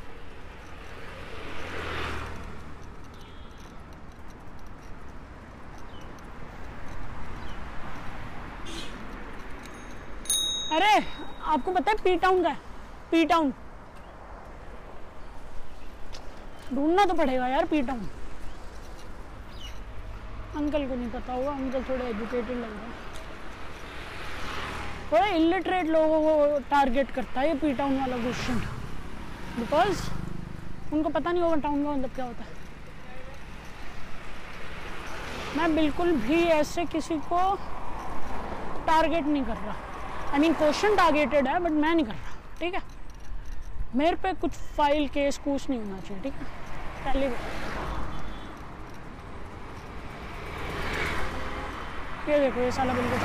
[10.72, 10.98] अरे,
[11.42, 12.50] आपको पता है पी टाउन का
[13.10, 13.52] पी टाउन
[16.74, 18.08] ढूंढना तो पड़ेगा यार पी टाउन
[20.58, 23.06] अंकल को नहीं पता होगा, अंकल थोड़े एजुकेटेड लग रहे हैं।
[25.12, 28.56] थोड़ा इलिटरेट लोगों को टारगेट करता है ये पी टाउन वाला क्वेश्चन
[29.58, 30.02] बिकॉज़
[30.94, 32.56] उनको पता नहीं होगा टाउन का मतलब क्या होता है।
[35.56, 37.40] मैं बिल्कुल भी ऐसे किसी को
[38.86, 39.76] टारगेट नहीं कर रहा।
[40.32, 42.82] आई मीन क्वेश्चन टारगेटेड है बट मैं नहीं कर रहा, ठीक है?
[43.96, 46.44] मेरे पे कुछ फ़ाइल केस कुछ नहीं होना चाहिए, ठीक है?
[47.04, 47.67] पहली बात।
[52.28, 53.18] ये देखो, ये साला बिल्कुल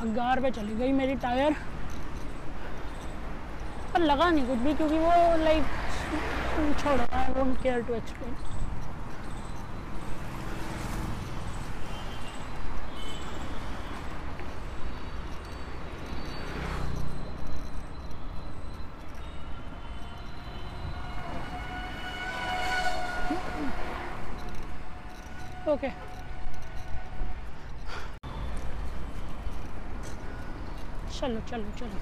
[0.00, 1.52] हगार पे चली गई मेरी टायर।
[3.92, 5.10] पर लगा नहीं कुछ भी, क्योंकि वो
[5.44, 5.64] लाइक
[6.80, 8.55] छोड़ा I don't care to explain
[25.72, 25.88] okay
[31.18, 31.98] चलो चलो चलो।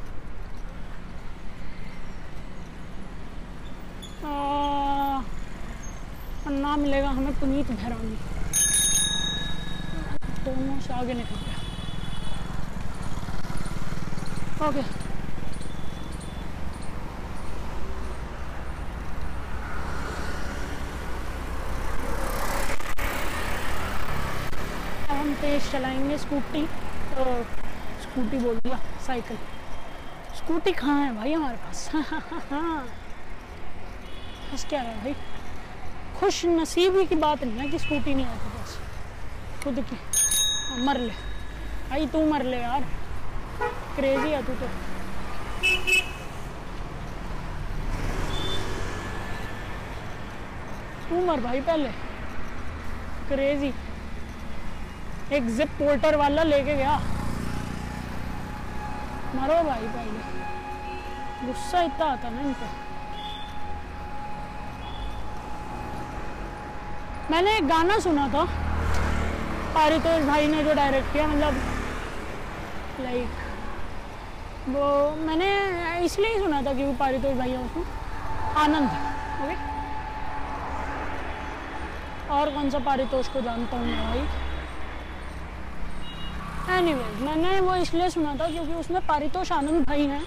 [6.64, 8.16] नाम मिलेगा हमें पुनीत भैरानी
[10.44, 11.58] दोनों से आगे निकल गया
[14.68, 14.82] ओके
[25.10, 26.66] अब हम तेज चलाएँगे स्कूटी।
[27.14, 27.24] तो
[28.02, 29.36] स्कूटी बोल दिया साइकिल।
[30.36, 31.90] स्कूटी कहाँ है भाई हमारे पास?
[34.54, 35.14] बस क्या है भाई?
[36.20, 38.78] खुश नसीबी की बात नहीं है कि स्कूटी नहीं आती बस
[39.64, 41.12] खुद की। हाँ, मर ले।
[41.90, 42.82] भाई तू मर ले यार।
[43.96, 44.68] क्रेजी है तू तो।
[51.08, 51.88] तू मर भाई पहले।
[53.28, 53.74] क्रेजी
[55.32, 56.96] एक जिप पोर्टर वाला लेके गया।
[59.34, 62.66] मरो भाई पहले गुस्सा इतना आता ना इनको।
[67.30, 68.44] मैंने एक गाना सुना था
[69.74, 71.54] पारितोष भाई ने जो डायरेक्ट किया मतलब
[73.00, 73.28] लाइक
[74.68, 74.86] वो
[75.26, 75.48] मैंने
[76.04, 77.84] इसलिए ही सुना था कि वो पारितोष भाई है उसमें
[78.62, 78.90] आनंद
[79.44, 79.56] ओके
[82.34, 84.43] और कौन सा पारितोष को जानता हूँ मैं भाई?
[86.70, 90.22] एनीवेज मैंने वो इसलिए सुना था क्योंकि उसमें पारितोष आनंद भाई हैं।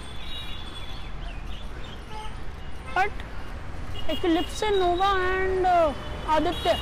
[2.96, 6.74] बट एक लिप्से नोवा and Aditya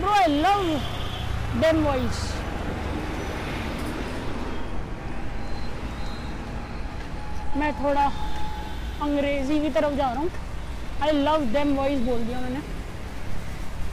[0.00, 0.62] bro I love
[1.60, 2.22] them voice
[7.56, 8.04] मैं थोड़ा
[9.02, 10.30] अंग्रेज़ी की तरफ़ जा रहा हूँ।
[11.02, 12.60] आई लव देम वॉइस बोल दिया मैंने।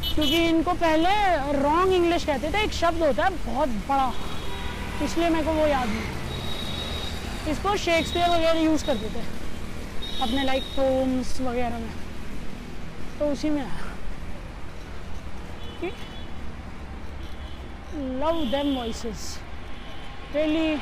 [0.06, 1.10] क्योंकि इनको पहले
[1.54, 4.12] रॉन्ग इंग्लिश कहते थे, एक शब्द होता है, बहुत बड़ा।
[5.04, 9.24] इसलिए मेरे को वो याद नहीं। इसको शेक्सपियर वगैरह यूज़ करते थे,
[10.22, 11.94] अपने लाइक पोम्स वगैरह में।
[13.20, 13.90] तो उसी में आया।
[17.94, 19.40] Love them voices
[20.36, 20.80] really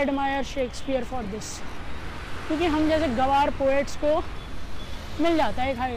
[0.00, 1.58] admire Shakespeare for this
[2.46, 4.22] क्योंकि हम जैसे गवार पोएट्स को
[5.20, 5.96] मिल जाता है खाए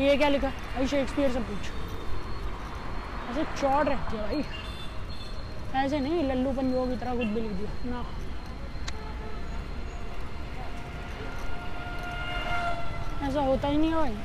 [0.00, 0.48] ये क्या लिखा?
[0.48, 1.70] भाई शेक्सपियर से पूछ।
[3.30, 4.42] ऐसे चौड़ रहती है भाई।
[5.74, 8.04] ऐसे नहीं, लल्लू पंजो की तरह कुछ भी लिख दिया। ना।
[13.28, 14.16] ऐसा होता ही नहीं है भाई।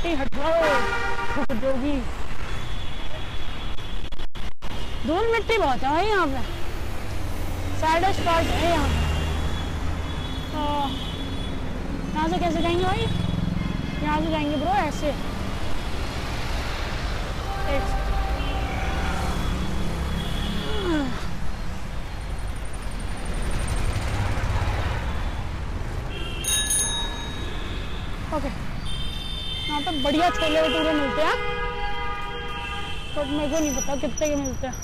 [0.00, 1.92] आंटी हटाओ जोगी
[5.06, 6.40] धूल मिट्टी बहुत है भाई यहाँ पे।
[7.80, 8.94] सैडेस्ट पार्ट है यहाँ पे।
[10.52, 10.62] तो
[12.14, 13.06] यहाँ से कैसे जाएँगे भाई?
[14.02, 15.08] यहाँ से जाएँगे ब्रो ऐसे
[17.76, 17.98] एक
[28.34, 28.48] ओके
[29.68, 31.34] यहाँ पे बढ़िया छोले भटूरे मिलते हैं।
[33.14, 34.74] तो मेरे को नहीं पता कितने के मिलते हैं।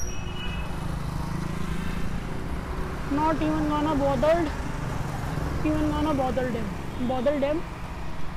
[3.12, 7.60] Not even gonna bothered even gonna bother them bother them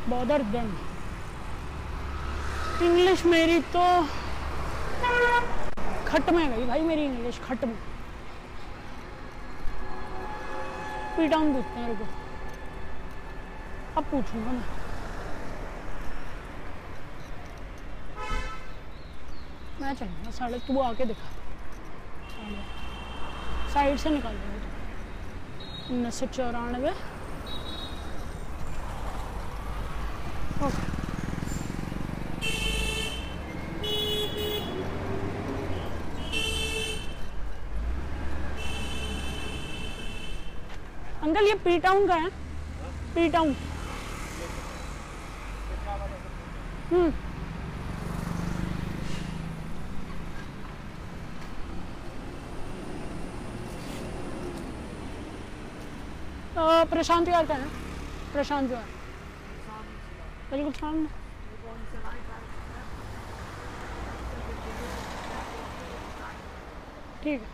[0.10, 0.72] bother them
[2.88, 3.86] English मेरी तो
[6.08, 7.78] खट में गई भाई मेरी इंग्लिश खट में
[11.78, 12.06] हैं मेरे
[13.98, 14.79] अब पूछूँगा मैं।
[19.90, 21.30] मैं चलूँगा साढ़े तू आके दिखा।
[23.74, 26.92] साइड से निकाल देंगे उन्नीस सौ चौरानवे
[41.24, 42.30] अंकल, ये पी टाउन का है।
[43.16, 43.56] पी टाउन
[46.92, 47.12] हम्म
[56.60, 57.68] अ, प्रशांत विहार का है
[58.32, 58.88] प्रशांत विहार
[60.50, 61.08] बिल्कुल सामने।
[67.24, 67.48] ठीक है।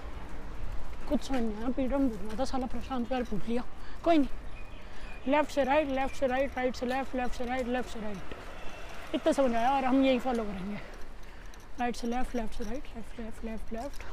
[1.09, 1.67] कुछ समझ नहीं आया
[1.97, 3.63] में पूछना था, साला प्रशांत विहार पूछ लिया।
[4.03, 7.89] कोई नहीं। लेफ़्ट से राइट लेफ़्ट से राइट राइट से लेफ़्ट लेफ़्ट से राइट लेफ़्ट
[7.93, 10.79] से राइट इतना समझ आया और हम यही फॉलो करेंगे।
[11.79, 14.03] राइट से लेफ़्ट लेफ़्ट से right left left left left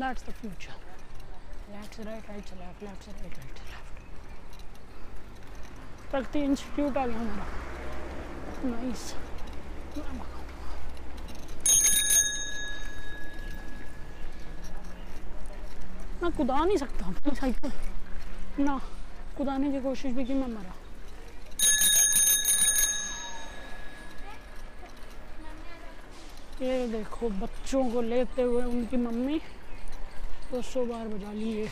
[0.00, 0.86] that's the future
[1.70, 3.86] left से राइट राइट से लेफ़्ट लेफ़्ट से राइट राइट से लेफ़्ट
[6.10, 7.20] प्रगति इंस्टीट्यूट आ गया
[8.64, 9.14] नाइस
[16.22, 18.80] मैं कुदा नहीं सकता अपनी साइकिल ना,
[19.36, 20.74] कुदाने की कोशिश भी की मैं मरा।
[26.62, 29.40] ये देखो, बच्चों को लेते हुए उनकी मम्मी।
[30.50, 31.64] दो सौ बार बजा लिए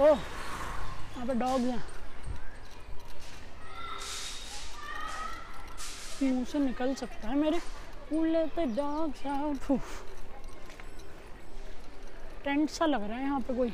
[0.00, 1.82] ओ, यहाँ पे डॉग हैं।
[6.22, 7.60] मुँह से निकल सकता है मेरे।
[8.76, 9.58] डॉग्स आउट
[12.44, 13.70] टेंट सा लग रहा है यहाँ पे कोई।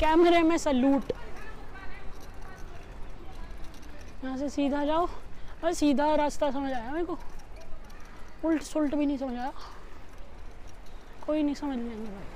[0.00, 1.12] कैमरे में सलूट
[4.24, 5.06] यहाँ से सीधा जाओ।
[5.64, 7.18] और सीधा रास्ता समझ आया मेरे को।
[8.44, 9.52] उल्ट सुल्ट भी नहीं समझ आया।
[11.26, 12.30] कोई नहीं समझ लेंगे भाई।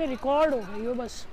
[0.00, 1.26] ये रिकॉर्ड हो गई हो बस।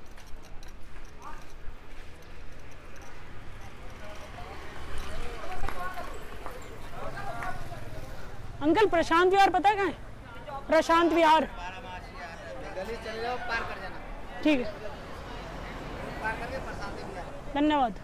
[8.62, 9.92] अंकल, प्रशांत विहार पता है कहाँ
[10.68, 11.46] प्रशांत विहार।
[14.44, 14.74] ठीक है।
[17.54, 18.00] धन्यवाद।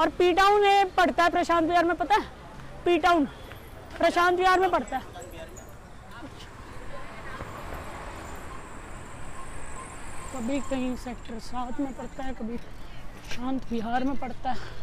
[0.00, 2.24] और पी टाउन में पड़ता है प्रशांत विहार में पता है
[2.84, 3.24] पी टाउन
[3.98, 5.02] प्रशांत विहार में पड़ता है।
[10.34, 12.56] कभी कहीं सेक्टर सात में पड़ता है, कभी
[13.30, 14.74] शांत विहार में पड़ता है।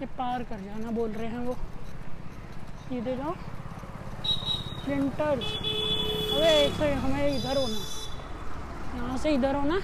[0.00, 1.54] ये पार कर जाना बोल रहे हैं वो।
[2.88, 3.32] सीधे जाओ
[4.84, 7.78] प्रिंटर्स सेकंड हमें इधर होना
[8.96, 9.78] यहाँ से इधर होना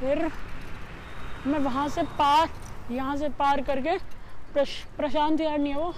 [0.00, 0.30] फिर
[1.46, 2.48] मैं वहाँ से पार
[2.90, 3.96] यहाँ से पार करके
[4.52, 5.94] प्रश, प्रशांत यार नहीं है वो।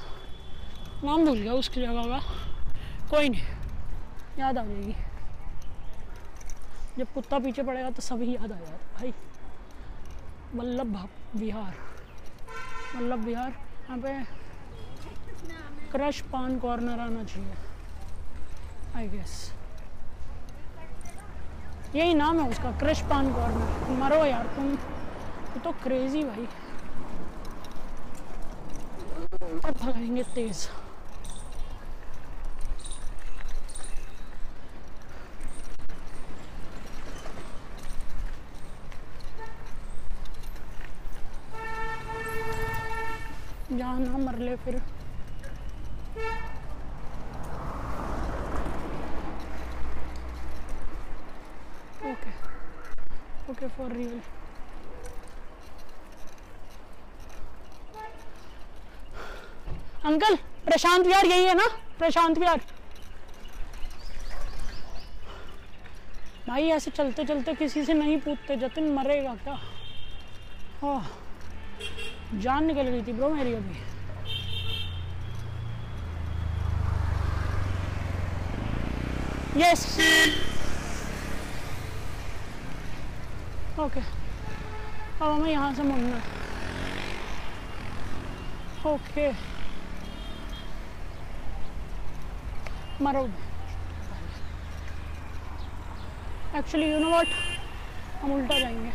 [1.04, 2.20] नाम भूल गया उसकी जगह का।
[3.10, 3.42] कोई नहीं
[4.38, 4.94] याद आ जाएगी।
[6.98, 9.12] जब कुत्ता पीछे पड़ेगा तो सभी याद आ जाता भाई
[10.54, 11.74] वल्लभ विहार।
[12.96, 14.12] वल्लभ विहार यहाँ पे
[15.92, 17.54] क्रश पान कॉर्नर आना चाहिए।
[18.96, 19.52] आई गेस
[21.94, 24.76] यही नाम है उसका क्रश पान कॉर्नर। मरो यार तुम।
[25.56, 26.46] ये तो क्रेजी भाई।
[29.64, 30.68] भगाएँगे तेज।
[43.72, 44.80] जहाँ ना मर ले फिर।
[52.06, 52.30] Okay
[53.50, 54.20] okay for real
[60.06, 60.36] uncle
[60.66, 61.66] Prashant Vihar यही है ना?
[61.98, 62.60] प्रशांत विहार।
[66.48, 69.58] भाई, ऐसे चलते चलते किसी से नहीं पूछते, जतिन मरेगा क्या?
[72.42, 73.84] जान निकल गई थी ब्रो मेरी अभी।
[79.60, 79.84] यस
[83.80, 86.20] ओके अब हमें यहाँ से मुड़ना
[88.90, 89.30] ओके
[93.02, 93.22] मरो
[96.58, 97.26] एक्चुअली यू नो व्हाट
[98.22, 98.90] हम उल्टा जाएँगे।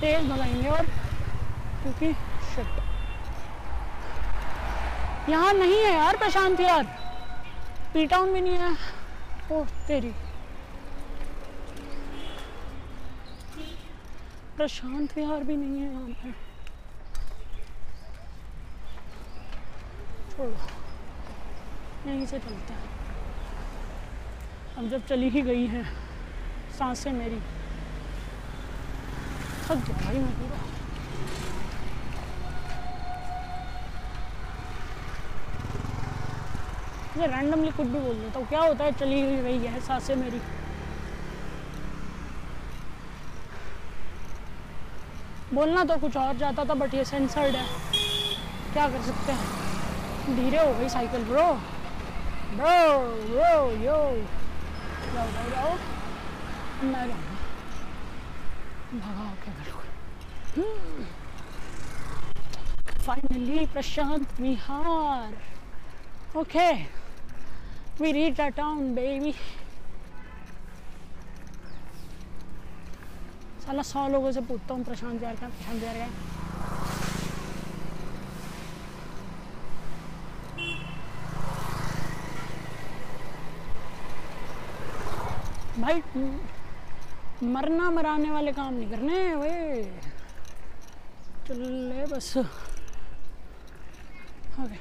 [0.00, 0.86] तेज भगाएँगे और
[1.82, 2.12] क्योंकि
[2.54, 2.82] शिट
[5.30, 6.84] यहाँ नहीं है यार, प्रशांत यार।
[7.94, 8.76] पी टाउन भी नहीं है।
[9.52, 10.12] ओह, तेरी।
[14.64, 16.30] प्रशांत विहार भी नहीं है यहाँ पे
[20.30, 20.52] छोड़ो।
[22.06, 22.88] यहीं से चलते हैं।
[24.78, 25.84] अब जब चली ही गई हैं,
[26.78, 27.40] साँसें मेरी।
[29.66, 30.62] थक गया भाई मैं पूरा।
[37.18, 40.40] मैं रैंडमली कुछ भी बोल देता हूँ। क्या होता है, चली गई है, साँसें मेरी।
[45.54, 47.66] बोलना तो कुछ और जाता था बट ये सेंसर्ड है।
[48.72, 50.36] क्या कर सकते हैं?
[50.36, 51.46] धीरे हो गई cycle bro
[52.56, 52.78] bro
[53.28, 53.98] bro yo
[55.14, 55.70] जाओ जाओ जाओ।
[56.84, 57.34] मैं जाऊँगा
[58.94, 59.86] भगा के बिल्कुल
[63.04, 65.30] finally Prashant Vihar.
[66.38, 66.72] Okay
[68.00, 69.32] we reach our town baby
[73.66, 76.08] साला सौ लोगों से पूछता हूँ, प्रशांत विहार का, प्रशांत विहार का।
[85.80, 86.02] भाई,
[87.44, 89.84] मरना मराने वाले काम नहीं करने वे।
[91.48, 92.36] चल बस।
[94.60, 94.76] ओके।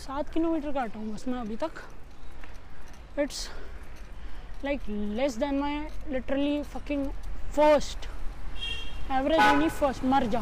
[0.00, 1.82] सात किलोमीटर काटा हूँ बस मैं अभी तक।
[3.18, 3.48] It's
[4.64, 5.78] like less than my
[6.12, 7.06] literally fucking
[7.56, 8.06] first
[9.12, 10.40] average नहीं फ़र्स्ट मर जा.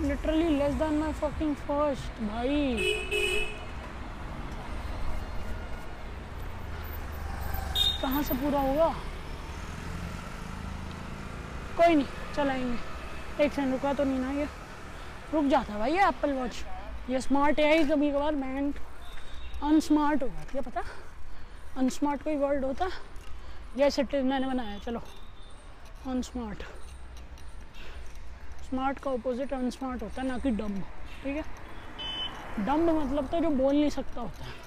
[0.00, 2.76] Literally less than my fucking first भाई.
[8.02, 8.88] कहाँ से पूरा होगा?
[11.76, 13.44] कोई नहीं, चलाएँगे.
[13.44, 14.48] एक सेकंड रुका तो नहीं ना ये.
[15.32, 16.64] रुक जाता भाई ये एप्पल वॉच
[17.10, 18.74] ये स्मार्ट ही कभी कभार बैंड
[19.62, 20.82] अनस्मार्ट हो जाती है, पता?
[21.76, 22.88] अनस्मार्ट कोई वर्ड होता?
[23.76, 25.02] जैसे टे- मैंने बनाया, चलो।
[26.06, 26.62] अनस्मार्ट
[28.68, 30.82] स्मार्ट का ऑपोजिट अनस्मार्ट होता है, ना कि डम्ब
[31.24, 31.44] ठीक है?
[32.66, 34.60] डम्ब मतलब तो जो बोल नहीं सकता होता। है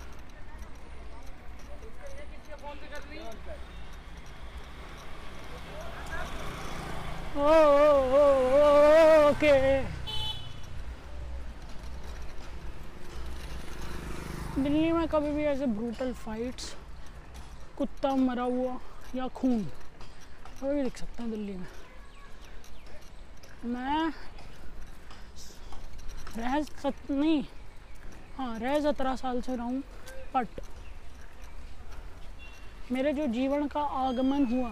[7.38, 8.24] ओ ओ ओ
[8.58, 9.54] ओ ओके
[14.56, 16.74] दिल्ली में कभी भी ऐसे ब्रूटल फाइट्स
[17.78, 18.78] कुत्ता मरा हुआ
[19.16, 21.68] या खून, कभी भी दिख सकते हैं दिल्ली में।
[23.66, 24.12] मैं
[26.38, 27.44] रह सत नहीं
[28.38, 29.84] हाँ रह सत्रह साल से रहा हूँ
[30.36, 30.48] बट
[32.92, 34.70] मेरे जो जीवन का आगमन हुआ,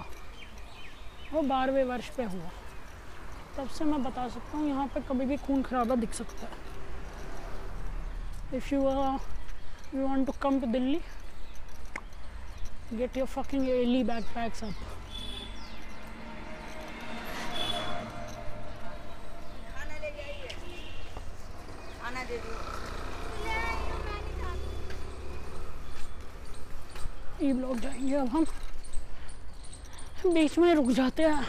[1.33, 2.49] वो बारहवें वर्ष पे हुआ।
[3.57, 6.53] तब से मैं बता सकता हूँ, यहाँ पे कभी भी खून खराबा दिख सकता है।
[8.57, 8.81] If you
[12.97, 14.73] get your fucking ally backpacks up
[19.73, 20.47] खाना ले जाइए
[22.01, 22.53] खाना दे दो
[27.43, 28.45] ई ब्लॉक जाएँगे अब हम।
[30.33, 31.45] बीच में रुक जाते हैं।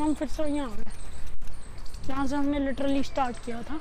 [0.00, 0.90] हम फिर से यहाँ आ गए
[2.06, 3.78] जहाँ से हमने लिटरली स्टार्ट किया था।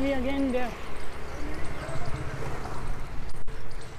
[0.00, 0.70] वी अगेन देयर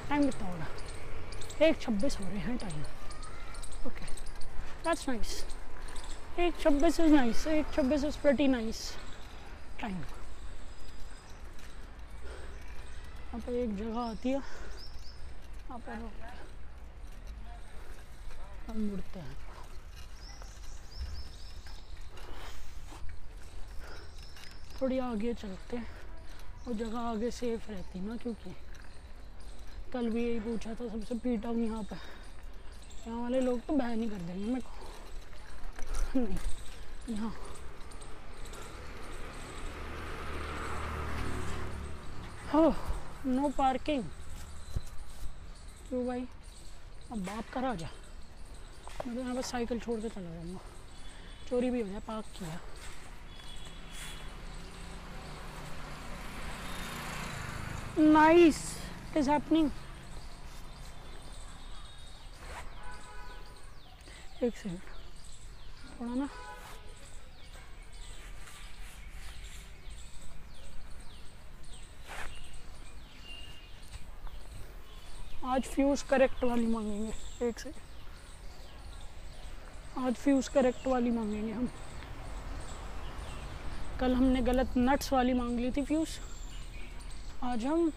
[0.09, 2.81] टाइम कितना हो रहा एक छब्बीस हो रहे हैं टाइम
[3.87, 4.05] ओके
[4.85, 5.43] दैट्स नाइस
[6.39, 8.79] एक छब्बीस इज़ नाइस एक छब्बीस इज़ प्रेटी नाइस
[9.81, 9.97] टाइम
[13.35, 14.35] यहाँ पर एक जगह आती है.
[14.35, 15.93] यहाँ पर
[18.67, 19.44] हम मुड़ते हैं.
[24.81, 25.87] थोड़ी आगे चलते हैं।
[26.67, 28.53] वो जगह आगे सेफ़ रहती ना क्योंकि
[29.93, 31.97] कल भी यही पूछा था सबसे पीटा हूँ यहाँ पर।
[33.07, 36.37] यहाँ वाले लोग तो बैन ही कर देंगे मेरे को। नहीं,
[37.09, 37.33] यहाँ।
[42.53, 42.73] हो
[43.25, 44.03] नो पार्किंग
[45.89, 46.27] क्यों भाई?
[47.11, 47.89] अब बाप का राजा।
[49.07, 50.59] मैं तो यहाँ पर साइकिल छोड़ के चला जाऊँगा।
[51.49, 52.59] चोरी भी हो जाए, पार्क किया।
[57.97, 59.69] इट इज़ हैपनिंग
[64.43, 64.79] एक सेकंड
[65.99, 66.27] थोड़ा ना.
[75.45, 77.47] आज फ्यूज करेक्ट वाली मांगेंगे.
[77.47, 77.73] एक से
[79.97, 81.69] आज फ्यूज करेक्ट वाली मांगेंगे हम.
[83.99, 86.19] कल हमने गलत नट्स वाली मांग ली थी फ्यूज
[87.43, 87.89] आज हम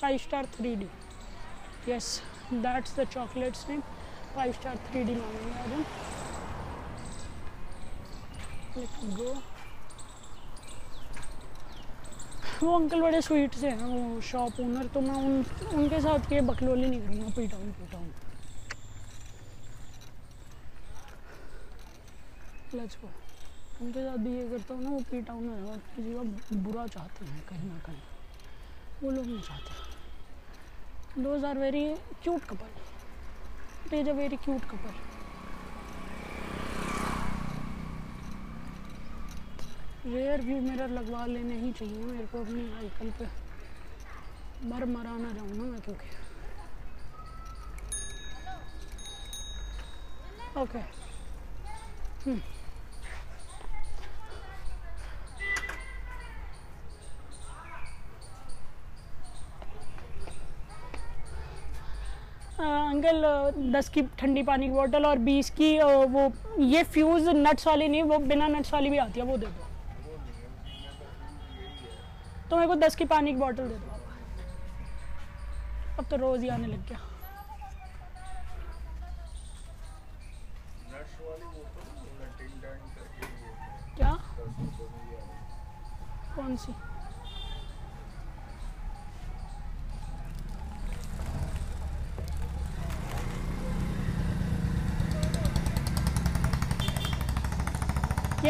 [0.00, 0.86] Five Star three D
[1.88, 2.06] yes
[2.52, 3.80] that's the chocolate's name
[4.34, 5.84] Five Star three D मांगेंगे आज हम।
[9.16, 9.34] गो
[12.62, 15.44] वो अंकल बड़े स्वीट से हैं, वो शॉप ओनर तो मैं उन,
[15.74, 18.06] उनके साथ ये बकलोली नहीं करूँगा पीटाऊँ पीटाऊँ
[22.74, 23.10] लेट्स गो
[23.84, 26.22] उनके साथ भी ये करता हूँ ना, वो पीटाऊँ ना किसी का
[26.62, 28.00] बुरा चाहते हैं, कहीं ना कहीं।
[29.02, 29.70] वो लोग नहीं चाहते।
[31.22, 31.84] Those are very
[32.22, 32.68] cute couple
[33.86, 34.94] it is a very cute couple
[40.06, 43.26] rear view mirror लगवा लेने ही चाहिए मेरे को अपनी साइकिल पे।
[44.68, 46.08] मर मरा ना जाऊँ ना मैं क्योंकि।
[50.60, 50.78] ओके
[52.24, 52.40] हम्म
[62.58, 66.32] अ, अंकल दस की ठंडी पानी की बोतल और बीस की वो
[66.62, 69.66] ये फ्यूज़ नट्स वाली नहीं वो बिना नट्स वाली भी आती है वो दे दो।
[72.50, 73.90] तो मेरे को दस की पानी की बोतल दे दो।
[75.98, 76.98] अब तो रोज़ ही आने लग गया।
[83.18, 84.12] ये क्या?
[86.36, 86.72] कौन सी?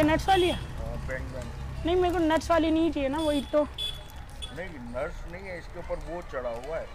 [0.03, 0.55] ये नट्स वाली है?
[0.55, 5.31] है। बैंग बैंग नहीं मेरे को नट्स वाली नहीं चाहिए ना वही तो। नहीं नट्स
[5.31, 6.85] नहीं है इसके ऊपर वो चढ़ा हुआ है।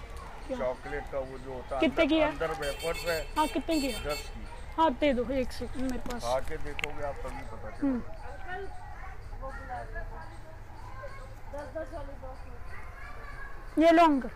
[0.51, 2.29] चॉकलेट का वो जो होता है कितने की है?
[2.31, 4.05] अंदर वेफर्स है। हाँ कितने की है?
[4.05, 4.47] दस की।
[4.77, 8.67] हाँ दे दो एक सेकंड मेरे पास। खा के देखोगे आप तभी पता हम्म। चलेगा
[13.79, 14.31] ये लो अंकल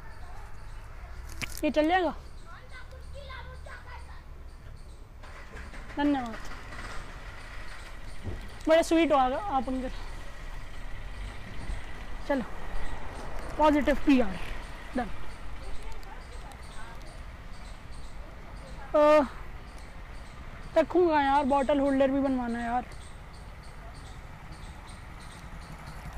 [1.64, 2.14] ये चल जाएगा?
[5.96, 6.36] धन्यवाद।
[8.68, 9.90] बड़े स्वीट हो आ- आप अंकल
[12.28, 12.44] चलो।
[13.58, 14.38] पॉजिटिव पी आर
[14.96, 15.08] डन
[20.78, 22.84] रखूँगा यार बॉटल होल्डर भी बनवाना है यार।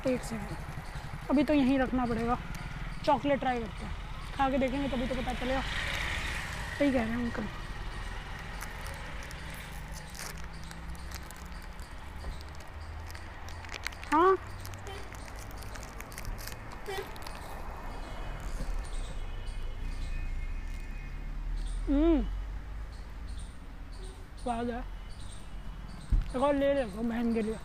[0.07, 2.37] एक सेकंड अभी तो यहीं रखना पड़ेगा।
[3.05, 3.93] चॉकलेट ट्राई करते हैं
[4.37, 5.61] खा के देखेंगे, तभी तो पता चलेगा।
[6.79, 7.43] सही कह रहे हैं अंकल
[14.15, 14.35] हाँ।
[21.87, 22.21] हम्म।
[24.43, 24.83] स्वाद है।
[26.35, 27.57] एक और ले रखो बहन के लिए।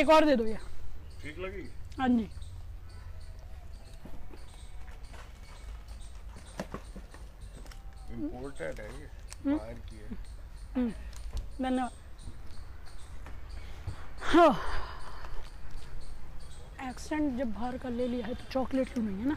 [0.00, 0.69] एक और दे दो ये। ठीक
[1.40, 1.68] लगी?
[1.98, 2.28] हाँ जी।
[8.14, 9.08] इम्पोर्टेड है ये
[9.46, 10.88] बाहर की है।
[11.62, 11.90] धन्यवाद
[14.32, 14.50] हाँ।
[16.88, 19.36] एक्सेंट जब बाहर का ले लिया है तो चॉकलेट क्यों नहीं है ना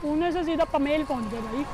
[0.00, 1.64] पुणे से सीधा पमेल पहुँच गए भाई?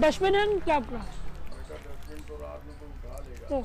[0.00, 1.04] डस्टबिन है क्या आपका
[3.52, 3.62] ओ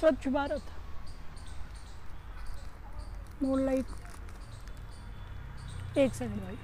[0.00, 0.70] स्वच्छ भारत।
[3.42, 3.86] मोर लाइक
[5.98, 6.58] एक सेकंड भाई।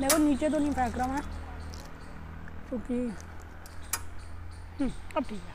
[0.00, 1.22] देखो नीचे तो नहीं फेंक रहा मैं
[2.68, 2.94] क्योंकि
[4.80, 5.54] हम्म, अब ठीक है।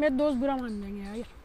[0.00, 1.35] मेरे दोस्त बुरा मान जाएँगे यार।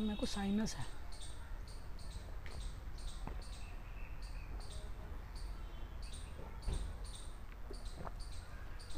[0.00, 0.84] क्या मेरे को साइनस है।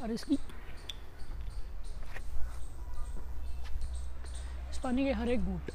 [0.01, 0.33] और इसकी
[4.71, 5.71] इस पानी के हर एक बूट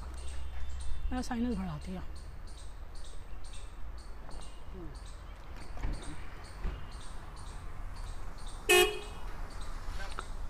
[1.11, 2.03] मेरा साइनस बढ़ाती है।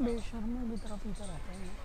[0.01, 1.77] बेशर्मों की तरफ़ ही रहते हैं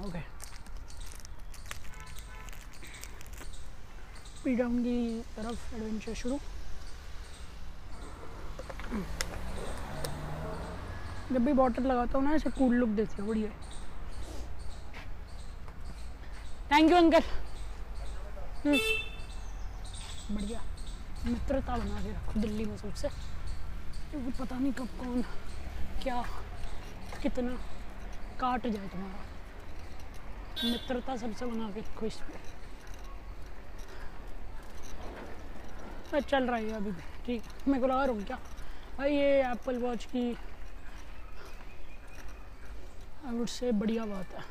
[0.00, 0.20] ओके
[4.50, 6.38] पी डाउन की तरफ़ एडवेंचर शुरू।
[11.32, 13.50] जब भी बॉटल लगाता हूँ ना, ऐसे कूल लुक देती है, बढ़िया।
[16.72, 17.22] थैंक यू अंकल
[20.32, 20.60] बढ़िया।
[21.26, 25.22] मित्रता बना के रखो दिल्ली में सबसे। क्योंकि पता नहीं कब कौन,
[26.02, 26.22] क्या,
[27.22, 27.56] कितना
[28.40, 32.20] काट जाए तुम्हारा। मित्रता सबसे बना के रखो इस
[36.10, 36.92] पे हाँ, चल रहा है अभी।
[37.26, 38.38] ठीक है। मेरे को हूँ क्या?
[38.98, 40.36] भाई ये एप्पल वॉच की
[43.26, 44.44] आई वुड से बढ़िया बात है।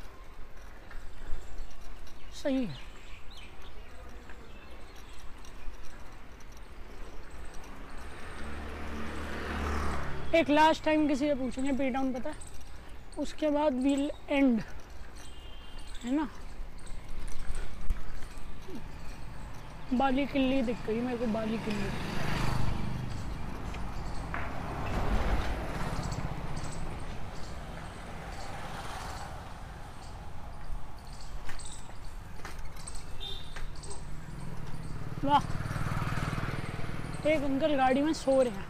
[2.44, 2.88] सही है।
[10.36, 12.36] एक लास्ट टाइम किसी से पूछेंगे पे डाउन पता है?
[13.20, 14.62] उसके बाद विल एंड
[16.04, 16.30] है ना?
[19.94, 21.90] बाली किल्ली दिख गई मेरे को, बाली किल्ली।
[35.24, 35.44] वाह।
[37.30, 38.68] एक अंकल गाड़ी में सो रहे हैं।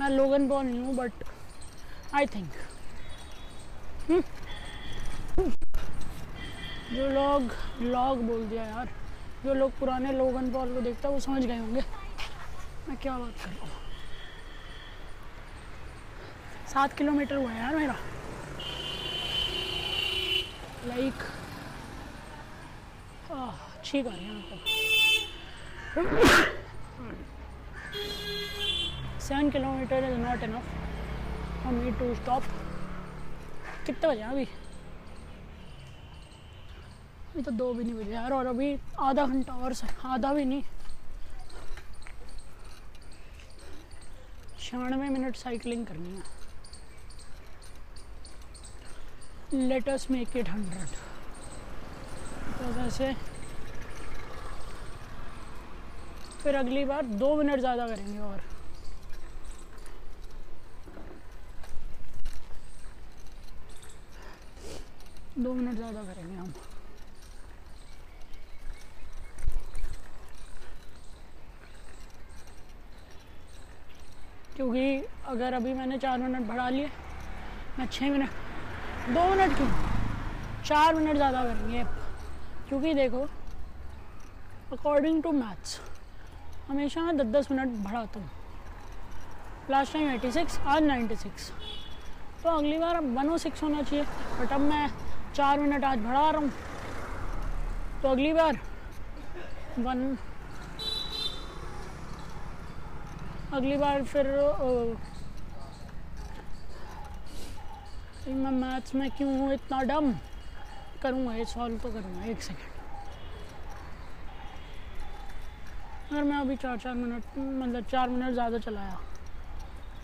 [0.00, 1.24] मैं लोगन पॉल नहीं हूँ बट
[2.14, 2.52] आई थिंक
[6.92, 8.88] जो लोग, लॉग बोल दिया यार।
[9.44, 11.82] जो लोग पुराने लोगन पॉल को देखते हैं, वो समझ गए होंगे।
[12.88, 13.70] मैं क्या बात कर रहा हूँ?
[16.72, 17.96] सात किलोमीटर हुआ है यार मेरा।
[20.86, 21.14] लाइक
[23.30, 24.58] अच्छी गाड़ी है मतलब
[29.20, 30.64] seven kilometre is not enough
[31.62, 32.42] for me to stop
[33.86, 34.46] कितने बजे अभी?
[37.40, 39.72] अभी तो दो भी नहीं बजे यार, और अभी आधा घंटा और
[40.06, 40.62] आधा भी नहीं।
[44.60, 46.22] छियानवे मिनट साइकिलिंग करनी है।
[49.68, 50.88] Let us make it hundred
[52.58, 53.12] तो वैसे
[56.42, 58.42] फिर अगली बार दो मिनट ज़्यादा करेंगे और।
[65.38, 66.52] दो मिनट ज़्यादा करेंगे हम।
[74.60, 76.88] क्योंकि अगर अभी मैंने चार मिनट बढ़ा लिए,
[77.78, 78.30] मैं छः मिनट,
[79.14, 79.68] दो मिनट क्यों?
[80.64, 81.84] चार मिनट ज़्यादा करेंगे
[82.68, 83.20] क्योंकि देखो
[84.72, 85.80] अकॉर्डिंग टू मैथ्स
[86.68, 88.28] हमेशा मैं दस दस मिनट बढ़ाता हूँ।
[89.70, 91.50] लास्ट टाइम एटी सिक्स आज नाइन्टी सिक्स
[92.42, 94.04] तो अगली बार अब वन सिक्स होना चाहिए
[94.40, 94.86] बट अब मैं
[95.34, 96.50] चार मिनट आज बढ़ा रहा हूँ।
[98.02, 98.60] तो अगली बार
[99.78, 100.16] वन
[103.52, 104.26] अगली बार फिर
[108.28, 109.52] मैं मैथ्स में क्यों हूँ?
[109.54, 110.12] इतना डम
[111.02, 112.68] करूँगा, ये सॉल्व तो करूँगा, एक सेकेंड
[116.10, 118.98] अगर मैं अभी चार चार मिनट मतलब चार मिनट ज़्यादा चलाया।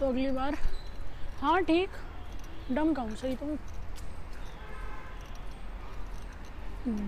[0.01, 0.57] तो अगली बार
[1.41, 1.91] हाँ ठीक।
[2.73, 3.17] डम का हूँ?
[3.17, 3.57] सही तो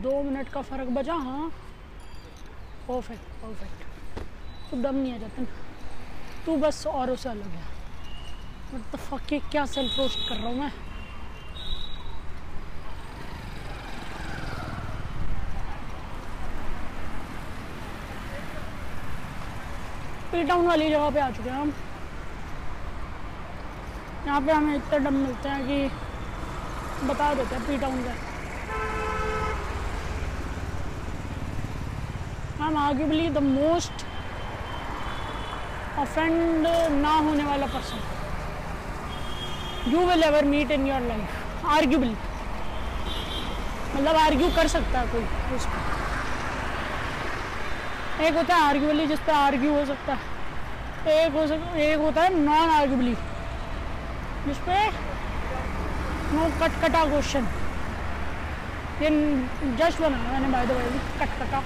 [0.02, 1.48] दो मिनट का फ़र्क बचा हाँ।
[2.88, 5.42] परफेक्ट परफेक्ट तो डम नहीं आ जाता
[6.48, 7.62] तू बस और से अलग है।
[8.98, 10.70] फक क्या सेल्फ रोस्ट कर रहा हूँ मैं?
[20.32, 21.74] पी टाउन वाली जगह पे आ चुके हैं हम।
[24.26, 25.78] यहाँ पे हमें इतने डम मिलते हैं कि
[27.06, 28.14] बता देते हैं पी टाउन का
[32.66, 34.06] am arguably the most
[35.98, 36.66] offend
[37.02, 37.98] ना होने वाला person
[39.92, 42.16] you will ever meet in your life arguably
[43.94, 45.24] मतलब आर्ग्यू कर सकता है कोई
[45.56, 45.80] उस पर
[48.24, 50.20] एक होता है आर्ग्यूबली जिस पर आर्ग्यू हो सकता है.
[51.06, 53.14] एक हो सक, एक होता है नॉन आर्ग्यूबली
[54.46, 54.76] जिस पे
[56.34, 57.44] नो कट कटा क्वेश्चन
[59.02, 59.08] ये
[59.78, 60.82] जस्ट बनाया मैंने बाय द वे
[61.20, 61.60] कट कटा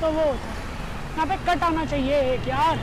[0.00, 0.55] तो वो होता है.
[1.16, 2.78] यहाँ पे कट आना चाहिए, एक यार।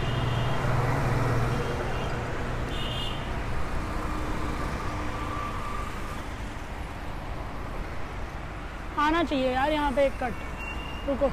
[9.00, 11.28] आना चाहिए यार, यहाँ पे एक कट रुको,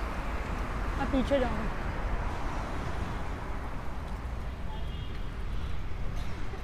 [0.99, 1.69] मैं पीछे जाऊँ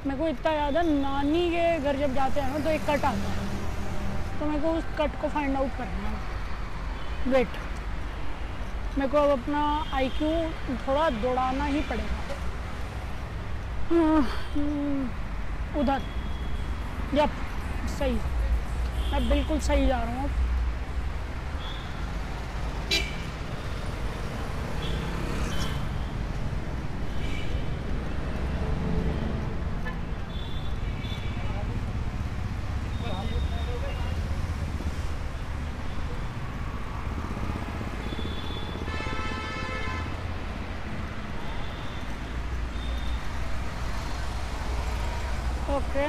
[0.06, 3.04] मेरे को इतना याद है, नानी के घर जब जाते हैं ना तो एक कट
[3.04, 7.64] आता है। तो मेरे को उस कट को फाइंड आउट करना है। वेट
[8.98, 9.62] मेरे को अब अपना
[9.96, 10.28] आईक्यू
[10.86, 12.24] थोड़ा दौड़ाना ही पड़ेगा।
[15.80, 16.02] उधर।
[17.14, 17.30] यप
[17.98, 18.18] सही।
[19.12, 20.44] मैं बिल्कुल सही जा रहा हूँ अब।
[45.76, 46.04] ओके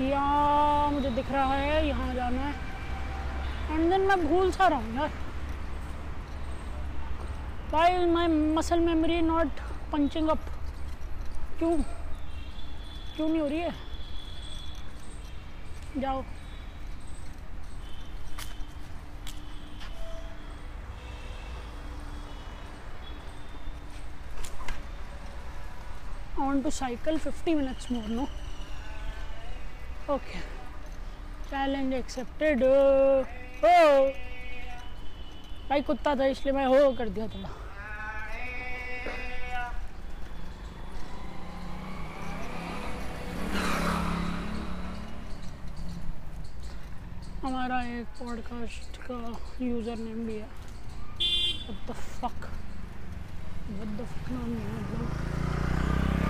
[0.00, 2.54] यहाँ मुझे दिख रहा है यहाँ जाना है
[3.70, 3.92] एंड
[4.50, 5.10] दूसरा राउंड यार।
[7.72, 9.60] By my muscle memory not
[9.92, 10.38] punching up
[11.58, 11.76] क्यों?
[13.16, 13.74] क्यों नहीं हो रही है?
[15.98, 16.22] जाओ।
[26.46, 28.26] On to cycle 50 minutes more no
[30.14, 30.40] okay
[31.50, 33.22] challenge accepted oh.
[35.70, 37.48] भाई कुत्ता था, इसलिए मैं हो कर दिया थोड़ा
[47.42, 49.20] हमारा एक पॉडकास्ट का
[49.64, 50.48] यूज़र नेम भी है।
[52.20, 52.42] Fuck?
[53.70, 53.90] What
[54.30, 55.08] नाम मतलब?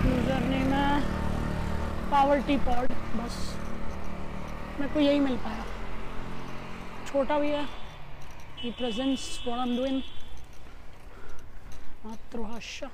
[0.05, 1.01] यूज़र नेम है
[2.11, 3.43] पावर टी पॉड बस।
[4.79, 5.65] मेरे को यही मिल पाया।
[7.07, 7.80] छोटा भी है।
[8.61, 10.01] आई एम डूइंग
[12.03, 12.87] मातृभाषा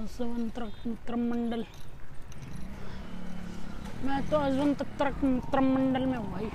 [0.00, 1.64] अजवंत्र मंडल
[4.04, 4.36] मैं तो
[5.60, 6.50] मंडल में हूँ भाई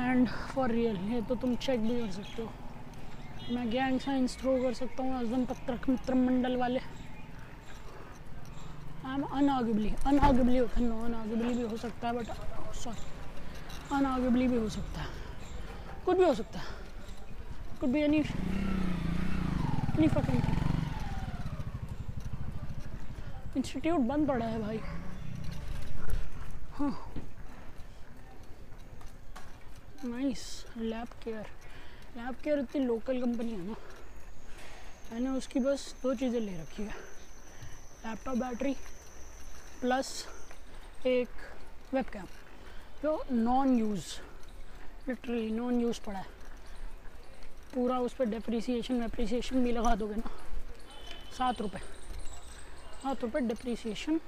[0.00, 4.56] एंड फॉर रियल ये तो तुम चेक भी कर सकते हो मैं गैंग साइंस थ्रो
[4.62, 6.80] कर सकता हूँ पत्रक मित्र मंडल वाले
[9.06, 9.24] आई एम
[10.58, 11.02] होता है नो
[11.54, 12.36] भी हो सकता है बट
[12.76, 13.10] सॉरी
[13.94, 15.21] अनआर्गुबली भी हो सकता है
[16.04, 16.66] कुछ भी हो सकता है।
[17.80, 18.18] कुछ भी एनी
[19.98, 20.42] एनी फकिंग
[23.56, 24.78] इंस्टीट्यूट बंद पड़ा है भाई।
[26.74, 27.12] हाँ।
[30.04, 30.44] Nice
[30.76, 31.46] lab care
[32.16, 33.74] lab care इतनी लोकल कंपनी है ना।
[35.12, 36.94] मैंने उसकी बस दो चीज़ें ले रखी है।
[38.06, 38.74] लैपटॉप बैटरी
[39.80, 40.08] प्लस
[41.06, 41.28] एक
[41.94, 42.26] वेब कैम
[43.02, 44.06] जो non use
[45.08, 46.26] literally non use पड़ा है।
[47.74, 50.30] पूरा उस पर डिप्रिसिएशन वेप्रीसीशन भी लगा दोगे ना।
[51.38, 51.80] सात रुपये
[53.02, 54.20] सात रुपये डिप्रीसीशन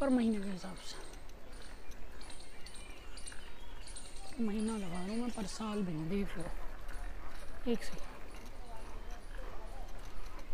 [0.00, 1.08] पर महीने के हिसाब से।
[4.44, 6.44] महीना लगा रहा हूँ मैं, पर साल भी नहीं, देख लो।
[7.72, 8.08] एक सेकंड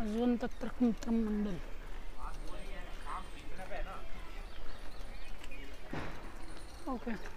[0.01, 0.51] अजवन तक
[0.83, 1.59] मित्र मंडल
[6.89, 7.36] ओके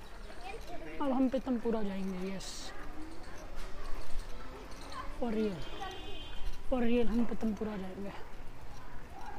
[1.01, 2.47] अब हम पीतमपुरा जाएँगे yes
[5.19, 5.61] for real
[6.69, 8.11] for real हम पीतमपुरा जाएँगे.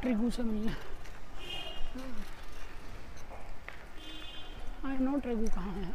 [0.00, 0.72] ट्रिगू से मिलने.
[4.88, 5.92] आई नो ट्रिगू कहाँ है.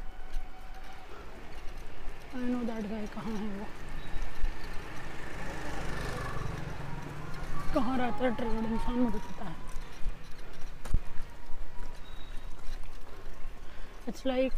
[2.36, 3.66] आई नो दैट गाय कहाँ है वो.
[7.74, 9.55] कहाँ रहता है ट्रिगर्ड इंसान मुझे पता है.
[14.07, 14.53] इट्स लाइक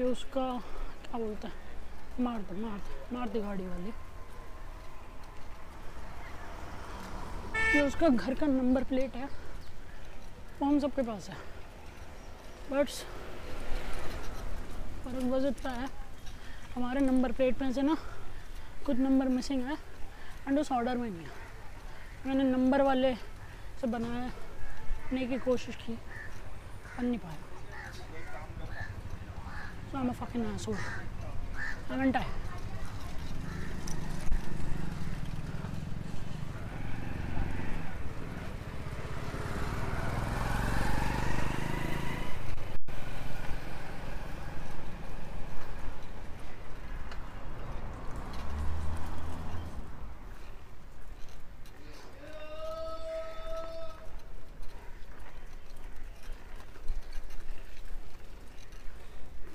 [0.00, 0.42] ये उसका
[1.02, 1.54] क्या बोलते हैं?
[2.20, 3.90] मार दे मार दे मार दे गाड़ी वाले।
[7.76, 11.36] ये उसका घर का नंबर प्लेट है। वो हम सबके पास है।
[12.70, 13.02] बट्स,
[15.04, 15.88] फ़र्क बस इतना है।
[16.74, 17.96] हमारे नंबर प्लेट में से ना
[18.86, 19.76] कुछ नंबर मिसिंग है
[20.48, 21.30] एंड उस ऑर्डर में नहीं है।
[22.26, 23.14] मैंने नंबर वाले
[23.80, 27.51] से बनाने की कोशिश की, बन नहीं पाया।
[30.02, 30.76] I'm a fucking asshole.
[31.88, 32.26] Haven't I?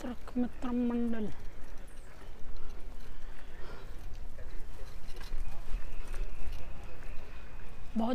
[0.02, 1.28] Truck मित्र मंडल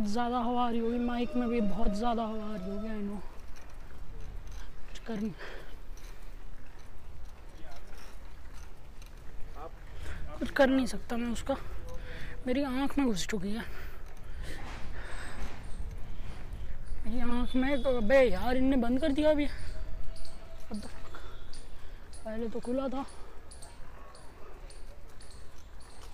[0.03, 2.87] बहुत ज़्यादा हवा आ रही होगी। माइक में भी बहुत ज़्यादा हवा आ रही होगी
[2.87, 3.15] आई नो
[4.89, 5.19] कुछ कर
[10.39, 11.55] कुछ कर नहीं सकता मैं उसका।
[12.47, 13.63] मेरी आँख में घुस चुकी है।
[17.05, 19.47] मेरी आँख में तो अबे यार, इनने बंद कर दिया अभी।
[20.67, 20.85] fuck?
[22.25, 23.05] पहले तो खुला था।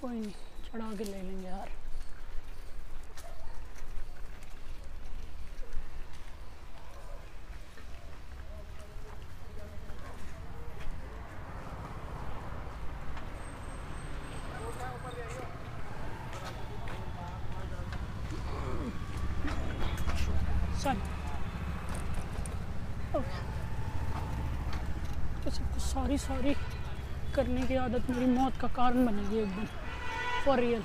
[0.02, 0.34] कोई नहीं,
[0.72, 1.78] चढ़ा के ले लेंगे यार
[20.80, 21.00] Sorry.
[23.18, 23.40] Okay.
[25.44, 25.80] तो सबको
[26.30, 26.54] सॉरी
[27.36, 29.68] करने की आदत मेरी मौत का कारण बनेगी एक दिन
[30.46, 30.84] फॉर रियल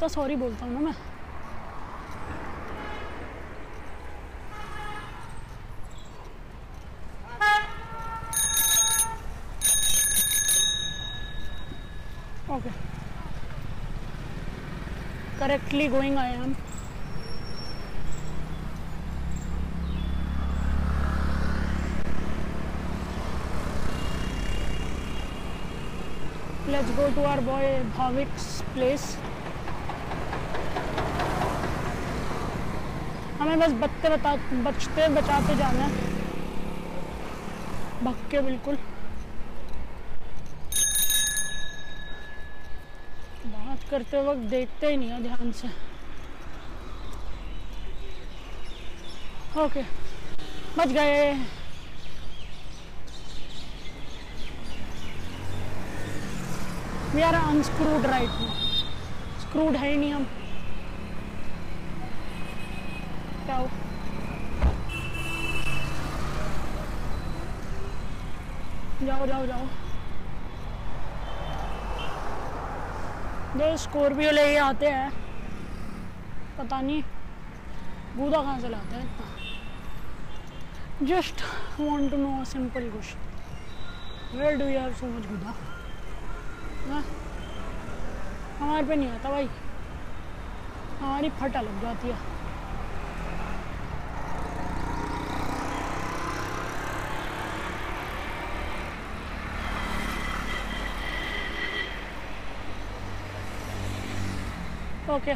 [0.00, 0.94] तो सॉरी बोलता हूँ ना मैं।
[12.56, 12.70] Okay
[15.40, 16.54] correctly going I am
[26.78, 29.06] let's go to our boy Bhavik's place.
[33.40, 34.34] हमें बस बचते बता,
[34.66, 36.06] बचते, बचाते जाना है।
[38.04, 38.76] भग के बिल्कुल।
[43.46, 45.68] बात करते वक्त देखते ही नहीं है ध्यान से।
[49.64, 49.82] ओके
[50.78, 51.32] बच गए।
[57.14, 58.54] We are unscrewed right now
[59.42, 60.24] screwed है नहीं हम।
[63.46, 63.58] क्या
[69.02, 69.66] जाओ जाओ जाओ।
[73.58, 75.10] दो स्कॉर्पियो ले आते हैं,
[76.58, 77.02] पता नहीं
[78.16, 79.26] बूदा कहाँ से लाते हैं इतना।
[81.06, 81.42] Just
[81.80, 85.54] want to know simple question where do you have so much गुदा
[88.60, 89.48] हमारे पे नहीं आता भाई।
[91.00, 92.38] हमारी फटा लग जाती है।
[105.16, 105.32] ओके।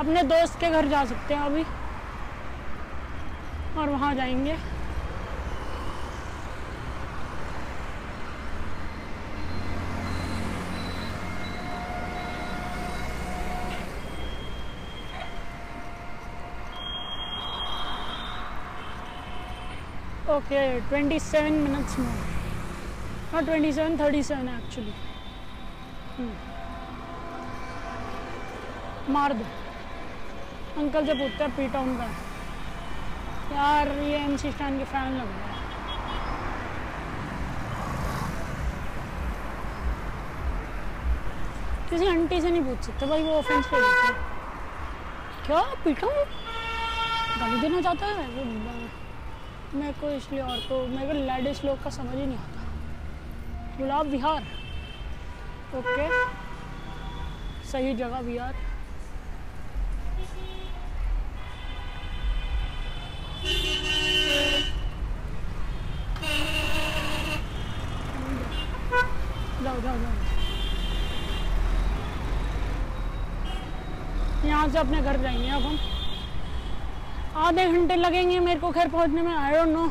[0.00, 1.64] अपने दोस्त के घर जा सकते हैं अभी।
[3.80, 4.77] और वहाँ जाएँगे।
[20.38, 20.58] Okay
[20.88, 22.18] twenty seven minutes more
[23.34, 24.92] not twenty seven thirty seven actually
[29.12, 29.44] मार दो।
[30.80, 32.04] अंकल से पूछते हैं पी टाउन का
[33.52, 35.56] यार, ये एम सी स्टैंड के फ़ैन लग रहा है।
[41.90, 44.12] किसी आंटी से नहीं पूछ सकते भाई, वो ऑफेंस लेते
[45.46, 45.62] क्या?
[45.84, 46.24] पी टाउन
[47.40, 48.28] गाली देना चाहता है?
[48.28, 48.44] वो
[49.74, 54.06] मेरे को इसलिए और तो मेरे को लेडीज़ लोग का समझ ही नहीं आता। गुलाब
[54.06, 54.42] विहार।
[55.78, 56.08] ओके।
[57.70, 58.66] सही जगह विहार।
[74.44, 75.78] यहाँ से अपने घर जाएँगे अब हम।
[77.48, 79.84] आधे घंटे लगेंगे मेरे को घर पहुँचने में आई डोंट नो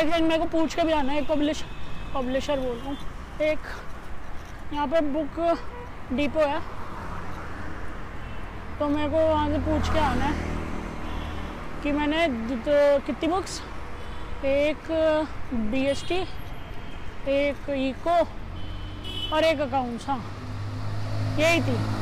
[0.00, 1.64] एक सेकंड मेरे को पूछ के भी आना है एक पब्लिश
[2.14, 2.96] पब्लिशर बोल रहा हूँ।
[3.40, 3.58] एक,
[4.72, 5.58] यहाँ पे बुक
[6.12, 6.60] डिपो है।
[8.78, 10.34] तो मेरे को वहाँ से पूछ के आना है
[11.82, 13.60] कि मैंने द- कितनी बुक्स
[14.44, 14.78] एक
[15.52, 16.24] बीएसटी
[17.28, 18.16] एक इको
[19.36, 20.24] और एक अकाउंट्स हाँ।
[21.38, 21.93] यही थी।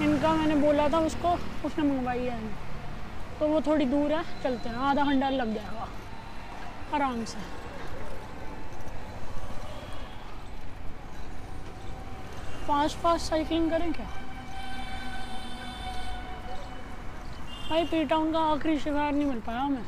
[0.00, 2.52] इनका मैंने बोला था उसको, उसने मंगवाई है।
[3.40, 5.88] तो वो थोड़ी दूर है, चलते हैं। आधा घंटा लग जाएगा।
[6.94, 7.38] आराम से।
[12.66, 14.06] फास्ट फास्ट साइकिलिंग करें क्या?
[17.70, 19.84] भाई पी टाउन का आखिरी शिकार नहीं मिल पाया हमें।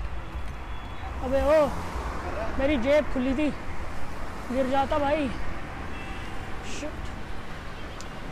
[1.25, 1.67] अबे ओ,
[2.59, 3.49] मेरी जेब खुली थी।
[4.53, 5.29] गिर जाता भाई।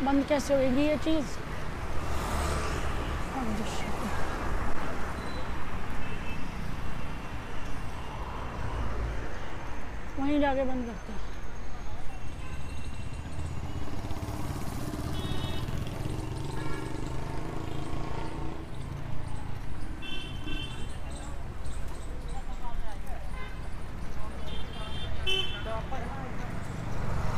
[0.04, 1.36] बंद कैसे होगी ये चीज़.
[10.20, 11.24] वहीं जाके बंद करते हैं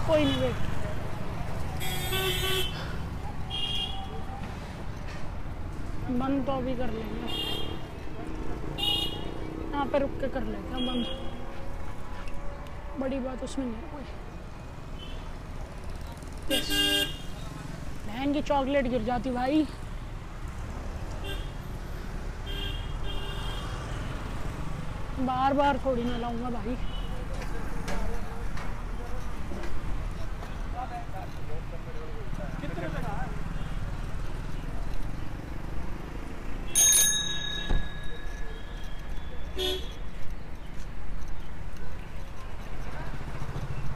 [0.09, 0.55] कोई नहीं वेट
[6.21, 7.29] बंद तो अभी कर लेंगे।
[9.71, 11.07] यहाँ पे रुक के कर लेते हैं, बंद।
[13.01, 14.05] बड़ी बात उसमें नहीं कोई.
[18.07, 19.67] बहन की चॉकलेट गिर जाती भाई।
[25.21, 26.77] बार बार थोड़ी ना लाऊँगा भाई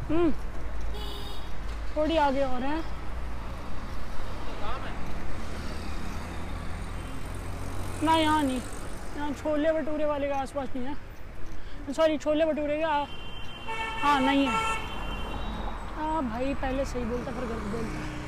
[0.09, 0.31] हम्म
[2.13, 2.83] थोड़ी आगे और हैं।
[8.05, 8.61] ना यहाँ नहीं।
[9.17, 12.85] यहाँ छोले भटूरे वाले के आसपास नहीं है। सॉरी छोले भटूरे के
[14.03, 14.53] हाँ नहीं है।
[15.97, 18.22] हाँ भाई, पहले सही बोलता, फिर गलत बोलता।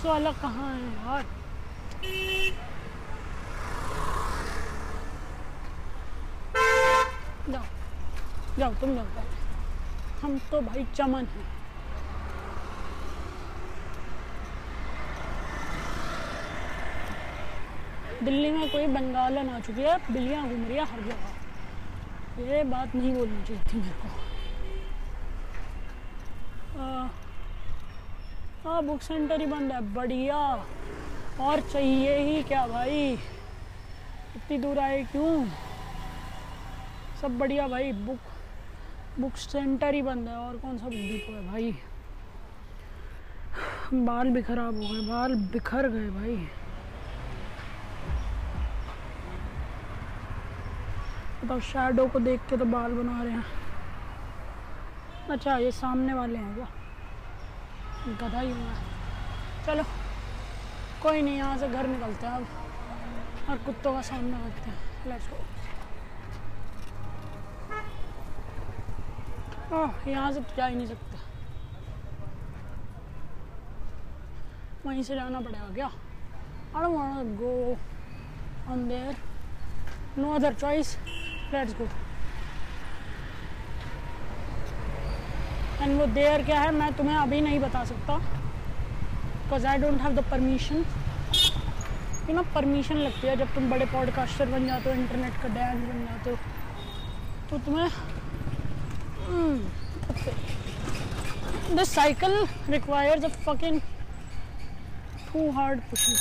[0.00, 1.24] बॉक्स वाला कहाँ है यार?
[7.50, 7.64] जाओ
[8.58, 9.06] जाओ, तुम जाओ
[10.22, 11.48] हम तो भाई चमन हैं।
[18.24, 22.94] दिल्ली में कोई बंगालन आ चुकी है, बिल्लियाँ घूम रही है हर जगह। ये बात
[22.94, 24.29] नहीं बोलनी चाहिए थी मेरे को।
[28.80, 30.36] हाँ बुक सेंटर ही बंद है। बढ़िया।
[31.40, 33.12] और चाहिए ही क्या भाई?
[34.36, 35.44] इतनी दूर आए क्यों?
[37.20, 41.46] सब बढ़िया भाई। बुक बुक सेंटर ही बंद है। और कौन सा बुक डिपो है
[41.46, 41.72] भाई?
[43.94, 46.36] बाल भी खराब हो गए। बाल बिखर गए भाई।
[51.44, 53.44] बताओ शैडो को देख के तो बाल बना रहे हैं।
[55.30, 56.68] अच्छा ये सामने वाले हैं क्या?
[58.08, 58.74] गधा ही हूँ। मैं
[59.66, 59.82] चलो,
[61.02, 62.46] कोई नहीं, यहाँ से घर निकलते हैं अब।
[63.50, 65.36] और कुत्तों का सामना करते हैं। लेट्स गो
[70.10, 71.18] यहाँ से तो जा ही नहीं सकते।
[74.86, 75.86] वहीं से जाना पड़ेगा क्या?
[75.86, 77.52] I don't want to go
[78.72, 79.16] on there
[80.18, 80.96] no other choice
[81.52, 81.88] let's go
[85.82, 90.14] and वो देयर क्या है, मैं तुम्हें अभी नहीं बता सकता। Because I don't have
[90.14, 90.84] the permission
[92.28, 95.80] you know permission लगती है जब तुम बड़े पॉडकास्टर बन जाते हो इंटरनेट का डैन
[95.88, 96.36] बन जाते हो।
[97.50, 97.90] तो तुम्हें
[101.76, 103.80] the cycle requires a fucking
[105.32, 106.16] too hard pushing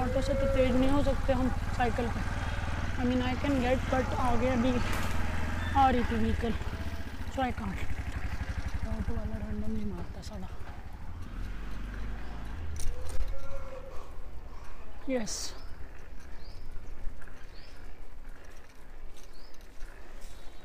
[0.00, 2.20] auto से तो तेज नहीं हो सकते हम साइकिल पे।
[3.00, 4.72] I mean I can get but आगे अभी
[5.76, 6.52] आ रही थी vehicle
[7.34, 7.78] so I can't
[8.88, 10.46] auto वाला रैंडम नहीं मारता साला।
[15.10, 15.36] यस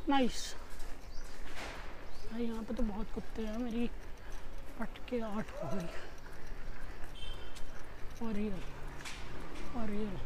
[0.09, 0.53] नाइस
[2.31, 3.87] भाई, यहाँ पे तो बहुत कुत्ते हैं। मेरी
[4.79, 5.87] पटके आठ हो गई।
[8.25, 8.61] और रियल
[9.77, 10.17] और रियल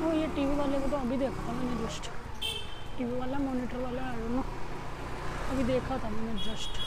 [0.00, 2.06] ओ ये टीवी वाले को तो अभी देखा था मैंने जस्ट
[2.98, 4.42] टीवी वाला मॉनिटर वाला आई डोंट नो
[5.50, 6.78] अभी देखा था मैंने जस्ट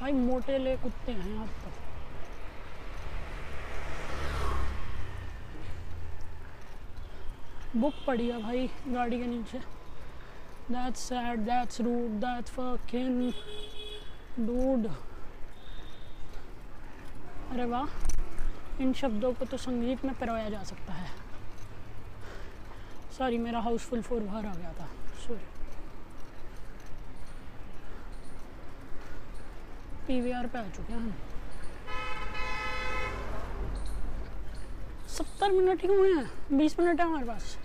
[0.00, 1.72] भाई, मोटे ले कुत्ते हैं यहाँ पर
[7.80, 9.58] बुक पड़ी है भाई गाड़ी के नीचे।
[10.70, 13.32] That's sad, that's rude, that's fucking
[14.48, 14.88] dude.
[17.52, 21.10] अरे वाह इन शब्दों को तो संगीत में पिरोया जा सकता है।
[23.18, 24.88] सॉरी मेरा हाउसफुल फोर बाहर आ गया था।
[25.26, 25.46] सॉरी
[30.06, 31.16] पीवीआर पे आ चुके हैं
[35.16, 37.56] सत्तर मिनट ही हुए हैं बीस मिनट है हमारे पास।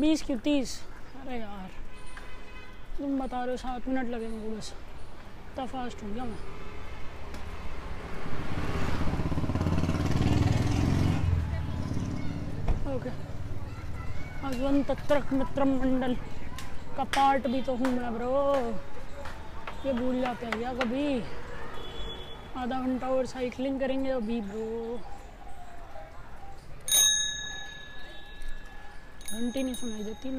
[0.00, 0.80] बीस क्यों तीस?
[1.20, 1.80] अरे यार।
[2.98, 4.72] तुम बता रहे हो सात मिनट लगेंगे बस।
[5.52, 6.38] इतना फास्ट हो गया मैं?
[12.94, 13.10] ओके
[14.48, 14.84] अजवन
[15.32, 16.14] मित्रम मंडल
[16.96, 18.40] का पार्ट भी तो हूँ मैं ब्रो
[19.86, 21.06] ये भूल जाते हैं क्या कभी?
[22.56, 24.98] आधा घंटा और साइकिलिंग करेंगे अभी ब्रो
[29.32, 30.30] घंटी नहीं सुनाई देती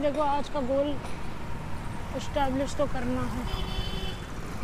[0.00, 0.88] देखो आज का गोल
[2.16, 3.44] इस्टेब्लिश तो करना है।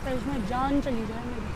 [0.05, 1.51] तो इसमें जान चली जाए मेरी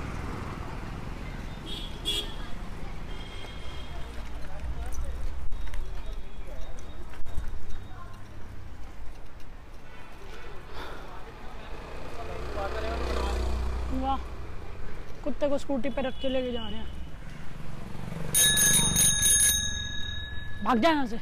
[14.02, 14.18] वाह
[15.46, 16.86] कुत्ते को स्कूटी पे रख के लेके जा रहे हैं।
[20.64, 21.16] भाग जाए यहाँ से।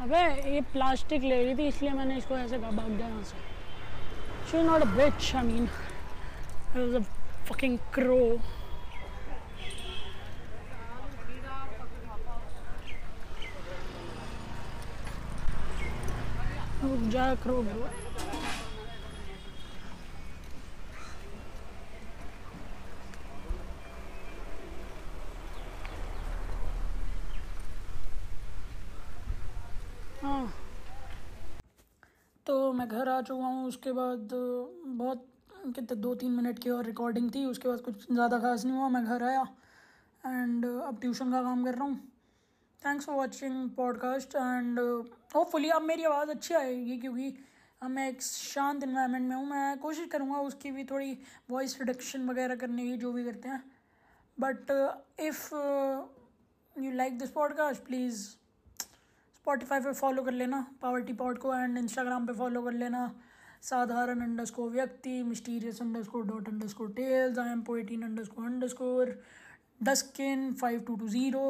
[0.00, 0.22] अबे,
[0.54, 3.36] ये प्लास्टिक ले रही थी, इसलिए मैंने इसको ऐसे कहा, भाग जाए यहाँ से।
[4.50, 5.68] She not a bitch I mean
[6.70, 7.04] a
[7.48, 8.38] fucking crow.
[17.10, 17.88] जा क्रो ब्रो
[32.72, 35.26] मैं घर आ चुका हूँ, उसके बाद बहुत,
[35.66, 38.88] कितने दो तीन मिनट की और रिकॉर्डिंग थी, उसके बाद कुछ ज़्यादा खास नहीं हुआ,
[38.88, 39.42] मैं घर आया
[40.24, 41.96] एंड अब ट्यूशन का काम कर रहा हूँ।
[42.82, 44.78] Thanks for watching podcast and
[45.34, 47.34] hopefully अब मेरी आवाज़ अच्छी आएगी क्योंकि
[47.82, 51.16] अब मैं एक शांत इन्वायरमेंट में हूँ, मैं कोशिश करूँगा उसकी भी थोड़ी
[51.50, 53.62] वॉइस रिडक्शन वगैरह करने की, जो भी करते हैं।
[54.38, 54.70] But
[55.20, 55.48] if
[56.76, 58.26] you like this podcast please
[59.40, 63.10] Spotify पे फॉलो कर लेना पावर टी पॉड को एंड इंस्टाग्राम पे फॉलो कर लेना।
[63.62, 69.18] Sadharan underscore Vyakti mysterious underscore dot underscore tales I am poiteen underscore underscore
[69.82, 71.44] duskin five two two zero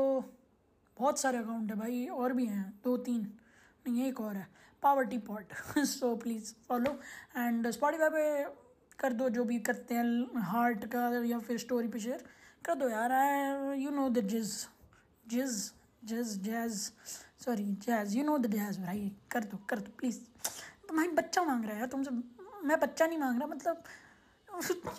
[0.98, 3.20] बहुत सारे account है भाई, और भी हैं, दो तीन।
[3.86, 4.46] नहीं, एक और है
[4.82, 6.98] Power T Pod so please follow
[7.36, 8.44] and Spotify पे
[8.98, 12.24] कर दो जो भी करते हैं हार्ट का या फिर स्टोरी पे शेयर
[12.64, 13.12] कर दो यार
[13.78, 14.54] you know the gist
[15.26, 15.72] gist
[16.04, 16.90] gist jazz
[17.40, 20.18] sorry jazz you know the jazz भाई। कर दो कर दो प्लीज़
[20.90, 22.10] भाई, बच्चा मांग रहा है यार तुमसे।
[22.66, 23.82] मैं बच्चा नहीं मांग रहा मतलब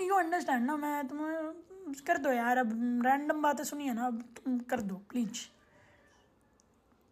[0.01, 4.59] यू अंडरस्टैंड ना, मैं तुम्हें कर दो यार, अब रैंडम बातें सुनिए ना, अब तुम
[4.69, 5.47] कर दो please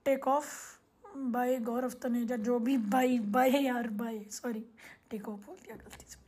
[0.05, 0.47] take off
[1.17, 4.65] bye Gaurav Taneja, जो भी बाय बाय यार बाय सॉरी
[5.09, 6.18] टेक ऑफ़ बोल दिया गलती से।